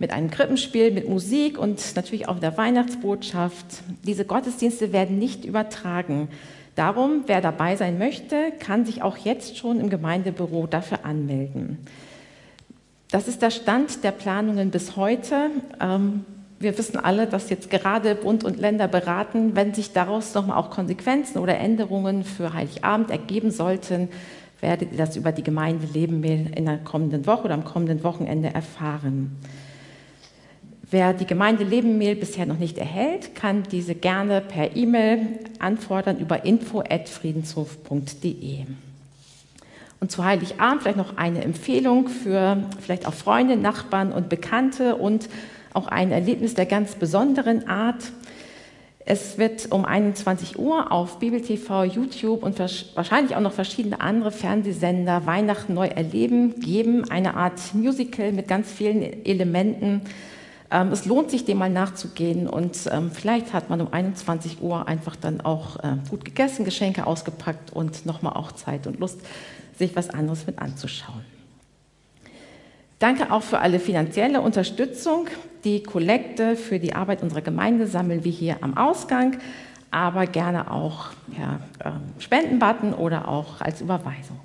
mit 0.00 0.10
einem 0.10 0.28
Krippenspiel, 0.28 0.90
mit 0.90 1.08
Musik 1.08 1.56
und 1.56 1.94
natürlich 1.94 2.26
auch 2.26 2.40
der 2.40 2.56
Weihnachtsbotschaft. 2.56 3.66
Diese 4.04 4.24
Gottesdienste 4.24 4.92
werden 4.92 5.20
nicht 5.20 5.44
übertragen. 5.44 6.26
Darum, 6.74 7.22
wer 7.26 7.40
dabei 7.40 7.76
sein 7.76 7.96
möchte, 7.96 8.50
kann 8.58 8.86
sich 8.86 9.02
auch 9.02 9.18
jetzt 9.18 9.56
schon 9.56 9.78
im 9.78 9.88
Gemeindebüro 9.88 10.66
dafür 10.66 11.04
anmelden. 11.04 11.78
Das 13.12 13.28
ist 13.28 13.40
der 13.42 13.50
Stand 13.50 14.02
der 14.04 14.10
Planungen 14.10 14.70
bis 14.70 14.96
heute. 14.96 15.50
Ähm, 15.80 16.24
wir 16.58 16.76
wissen 16.78 16.96
alle, 16.96 17.26
dass 17.26 17.50
jetzt 17.50 17.68
gerade 17.68 18.14
Bund 18.14 18.42
und 18.42 18.58
Länder 18.58 18.88
beraten, 18.88 19.54
wenn 19.54 19.74
sich 19.74 19.92
daraus 19.92 20.32
nochmal 20.32 20.56
auch 20.56 20.70
Konsequenzen 20.70 21.36
oder 21.38 21.58
Änderungen 21.58 22.24
für 22.24 22.54
Heiligabend 22.54 23.10
ergeben 23.10 23.50
sollten, 23.50 24.08
werdet 24.60 24.92
ihr 24.92 24.98
das 24.98 25.16
über 25.16 25.30
die 25.30 25.42
Gemeinde 25.42 25.86
Leben 25.92 26.24
in 26.24 26.64
der 26.64 26.78
kommenden 26.78 27.26
Woche 27.26 27.44
oder 27.44 27.52
am 27.52 27.64
kommenden 27.64 28.02
Wochenende 28.02 28.54
erfahren. 28.54 29.36
Wer 30.90 31.12
die 31.12 31.26
Gemeinde 31.26 31.64
Lebenmehl 31.64 32.16
bisher 32.16 32.46
noch 32.46 32.58
nicht 32.58 32.78
erhält, 32.78 33.34
kann 33.34 33.64
diese 33.70 33.94
gerne 33.94 34.40
per 34.40 34.74
E-Mail 34.74 35.38
anfordern 35.58 36.18
über 36.18 36.46
info@friedenshof.de. 36.46 38.64
Und 40.02 40.10
zu 40.10 40.24
Heiligabend 40.24 40.82
vielleicht 40.82 40.96
noch 40.96 41.16
eine 41.16 41.44
Empfehlung 41.44 42.08
für 42.08 42.56
vielleicht 42.80 43.06
auch 43.06 43.14
Freunde, 43.14 43.56
Nachbarn 43.56 44.10
und 44.10 44.28
Bekannte 44.28 44.96
und 44.96 45.28
auch 45.74 45.86
ein 45.86 46.10
Erlebnis 46.10 46.54
der 46.54 46.66
ganz 46.66 46.96
besonderen 46.96 47.68
Art. 47.68 48.10
Es 49.04 49.38
wird 49.38 49.70
um 49.70 49.84
21 49.84 50.58
Uhr 50.58 50.90
auf 50.90 51.20
Bibel 51.20 51.40
TV, 51.40 51.84
YouTube 51.84 52.42
und 52.42 52.58
wahrscheinlich 52.58 53.36
auch 53.36 53.40
noch 53.40 53.52
verschiedene 53.52 54.00
andere 54.00 54.32
Fernsehsender 54.32 55.24
Weihnachten 55.24 55.74
neu 55.74 55.86
erleben 55.86 56.58
geben. 56.58 57.08
Eine 57.08 57.36
Art 57.36 57.60
Musical 57.72 58.32
mit 58.32 58.48
ganz 58.48 58.72
vielen 58.72 59.24
Elementen 59.24 60.00
ähm, 60.72 60.90
es 60.90 61.04
lohnt 61.04 61.30
sich, 61.30 61.44
dem 61.44 61.58
mal 61.58 61.68
nachzugehen 61.68 62.48
und 62.48 62.88
ähm, 62.90 63.10
vielleicht 63.12 63.52
hat 63.52 63.68
man 63.68 63.82
um 63.82 63.92
21 63.92 64.62
Uhr 64.62 64.88
einfach 64.88 65.16
dann 65.16 65.42
auch 65.42 65.76
äh, 65.80 65.96
gut 66.08 66.24
gegessen, 66.24 66.64
Geschenke 66.64 67.06
ausgepackt 67.06 67.72
und 67.74 68.06
nochmal 68.06 68.32
auch 68.32 68.52
Zeit 68.52 68.86
und 68.86 68.98
Lust, 68.98 69.20
sich 69.82 69.96
was 69.96 70.10
anderes 70.10 70.46
mit 70.46 70.58
anzuschauen. 70.58 71.24
Danke 72.98 73.32
auch 73.32 73.42
für 73.42 73.58
alle 73.58 73.80
finanzielle 73.80 74.40
Unterstützung. 74.40 75.26
Die 75.64 75.82
Kollekte 75.82 76.56
für 76.56 76.78
die 76.78 76.94
Arbeit 76.94 77.22
unserer 77.22 77.40
Gemeinde 77.40 77.86
sammeln 77.88 78.22
wir 78.22 78.30
hier 78.30 78.58
am 78.60 78.76
Ausgang, 78.76 79.38
aber 79.90 80.26
gerne 80.26 80.70
auch 80.70 81.10
ja, 81.36 81.60
Spendenbutton 82.20 82.94
oder 82.94 83.28
auch 83.28 83.60
als 83.60 83.80
Überweisung. 83.80 84.38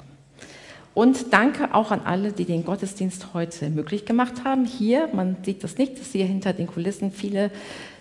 Und 0.95 1.31
danke 1.31 1.75
auch 1.75 1.91
an 1.91 2.01
alle, 2.03 2.31
die 2.31 2.45
den 2.45 2.65
Gottesdienst 2.65 3.35
heute 3.35 3.69
möglich 3.69 4.05
gemacht 4.05 4.43
haben. 4.43 4.65
Hier, 4.65 5.09
man 5.13 5.37
sieht 5.43 5.63
das 5.63 5.77
nicht, 5.77 5.99
dass 5.99 6.11
hier 6.11 6.25
hinter 6.25 6.53
den 6.53 6.65
Kulissen 6.65 7.11
viele 7.11 7.51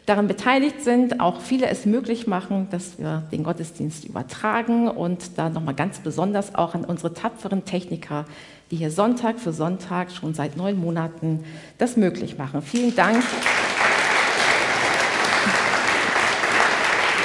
daran 0.07 0.29
beteiligt 0.29 0.83
sind, 0.83 1.21
auch 1.21 1.41
viele 1.41 1.67
es 1.67 1.85
möglich 1.85 2.27
machen, 2.27 2.69
dass 2.71 2.99
wir 2.99 3.25
den 3.33 3.43
Gottesdienst 3.43 4.05
übertragen 4.05 4.89
und 4.89 5.37
da 5.37 5.49
nochmal 5.49 5.75
ganz 5.75 5.99
besonders 5.99 6.55
auch 6.55 6.75
an 6.75 6.85
unsere 6.85 7.13
tapferen 7.13 7.65
Techniker, 7.65 8.25
die 8.71 8.77
hier 8.77 8.91
Sonntag 8.91 9.39
für 9.39 9.53
Sonntag 9.53 10.13
schon 10.13 10.33
seit 10.33 10.57
neun 10.57 10.79
Monaten 10.79 11.45
das 11.79 11.97
möglich 11.97 12.39
machen. 12.39 12.63
Vielen 12.63 12.95
Dank. 12.95 13.23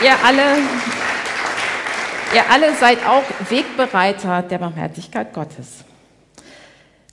Ihr 0.03 0.15
alle 0.25 0.43
Ihr 2.33 2.49
alle 2.49 2.73
seid 2.75 3.05
auch 3.05 3.23
Wegbereiter 3.49 4.41
der 4.43 4.59
Barmherzigkeit 4.59 5.33
Gottes. 5.33 5.83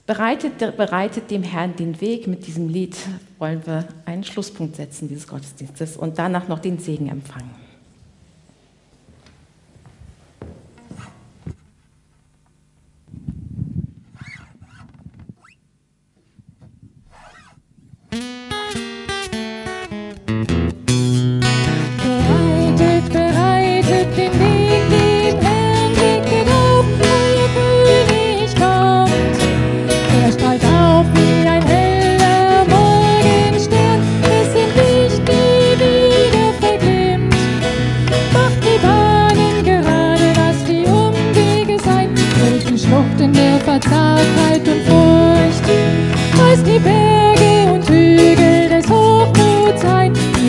Bereitet, 0.09 0.75
bereitet 0.75 1.29
dem 1.29 1.43
Herrn 1.43 1.75
den 1.75 2.01
Weg. 2.01 2.25
Mit 2.25 2.47
diesem 2.47 2.67
Lied 2.67 2.97
wollen 3.37 3.63
wir 3.67 3.87
einen 4.05 4.23
Schlusspunkt 4.23 4.75
setzen 4.75 5.07
dieses 5.07 5.27
Gottesdienstes 5.27 5.97
und 5.97 6.17
danach 6.17 6.47
noch 6.47 6.57
den 6.57 6.79
Segen 6.79 7.09
empfangen. 7.09 7.51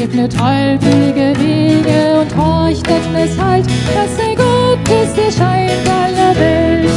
Findet 0.01 0.33
holprige 0.41 1.35
Wege 1.39 2.21
und 2.21 2.35
horchtet 2.35 3.03
es 3.15 3.39
halt, 3.39 3.67
dass 3.67 4.19
er 4.19 4.35
Gott 4.35 4.89
ist, 4.89 5.15
der 5.15 5.31
scheint 5.31 5.87
aller 5.89 6.35
Welt. 6.37 6.91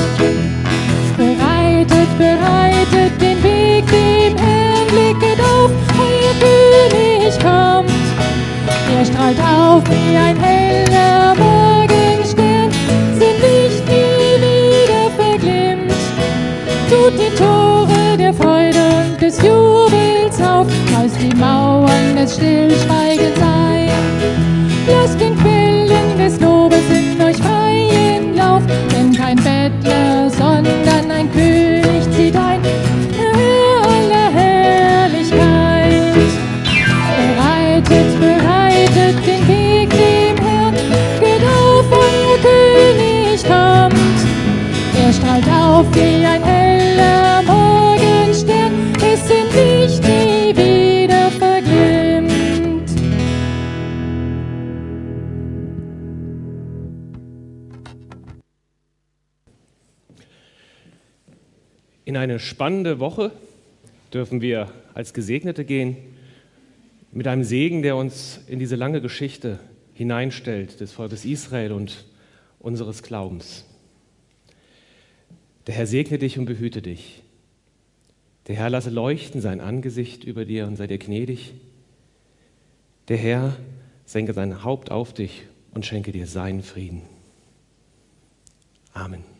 Bereitet, 1.18 2.10
bereitet 2.18 3.22
den 3.22 3.44
Weg 3.44 3.86
dem 3.88 4.38
Herrn, 4.38 4.88
blicket 4.88 5.40
auf, 5.42 5.72
euer 6.00 6.34
König 6.40 7.34
kommt. 7.40 7.92
Er 8.98 9.06
strahlt 9.06 9.40
auf 9.40 9.84
wie 9.90 10.16
ein 10.16 10.38
heller 10.38 11.36
Morgenstern, 11.36 12.70
sein 13.20 13.38
Licht 13.44 13.86
nie 13.86 14.40
wieder 14.46 15.12
verglimmt. 15.18 15.92
Tut 16.90 17.20
die 17.20 17.36
Tore 17.36 17.53
Mauern 22.24 22.28
des 22.28 22.36
Stillschweigens 22.36 23.42
ein. 23.42 23.90
Lasst 24.88 25.20
den 25.20 25.36
Quellen 25.38 26.18
des 26.18 26.40
Lobes 26.40 26.84
in 26.90 27.22
euch 27.22 27.38
freien 27.38 28.36
Lauf, 28.36 28.62
denn 28.92 29.14
kein 29.14 29.36
Bettler, 29.38 30.30
sondern 30.30 31.12
ein 31.12 31.32
König 31.32 32.04
zieht 32.16 32.36
ein, 32.36 32.62
aller 33.84 34.32
Herrlichkeit. 34.34 35.92
Bereitet, 37.18 38.20
bereitet 38.20 39.26
den 39.26 39.48
Weg 39.48 39.90
dem 39.90 40.38
Herrn, 40.46 40.74
geht 41.20 41.44
auf, 41.44 41.86
euer 41.92 42.38
König 42.42 43.44
kommt. 43.44 44.20
Er 44.96 45.14
strahlt 45.14 45.48
auf 45.48 45.86
wie 45.94 46.26
ein 46.26 46.43
eine 62.34 62.40
spannende 62.40 63.00
Woche 63.00 63.32
dürfen 64.12 64.42
wir 64.42 64.72
als 64.96 65.14
Gesegnete 65.14 65.66
gehen, 65.66 65.98
mit 67.12 67.28
einem 67.28 67.44
Segen, 67.44 67.84
der 67.84 67.96
uns 67.96 68.40
in 68.48 68.58
diese 68.58 68.76
lange 68.76 69.02
Geschichte 69.02 69.60
hineinstellt, 69.94 70.80
des 70.80 70.94
Volkes 70.94 71.26
Israel 71.26 71.72
und 71.74 72.06
unseres 72.58 73.04
Glaubens. 73.04 73.66
Der 75.68 75.76
Herr 75.76 75.86
segne 75.86 76.18
dich 76.18 76.40
und 76.40 76.46
behüte 76.46 76.82
dich. 76.82 77.22
Der 78.48 78.56
Herr 78.56 78.72
lasse 78.72 78.90
leuchten 78.90 79.40
sein 79.40 79.62
Angesicht 79.62 80.24
über 80.24 80.44
dir 80.44 80.66
und 80.66 80.76
sei 80.76 80.88
dir 80.88 80.98
gnädig. 80.98 81.54
Der 83.10 83.18
Herr 83.18 83.56
senke 84.06 84.34
sein 84.34 84.64
Haupt 84.64 84.90
auf 84.90 85.14
dich 85.14 85.44
und 85.72 85.86
schenke 85.86 86.12
dir 86.12 86.26
seinen 86.26 86.64
Frieden. 86.64 87.04
Amen. 88.92 89.33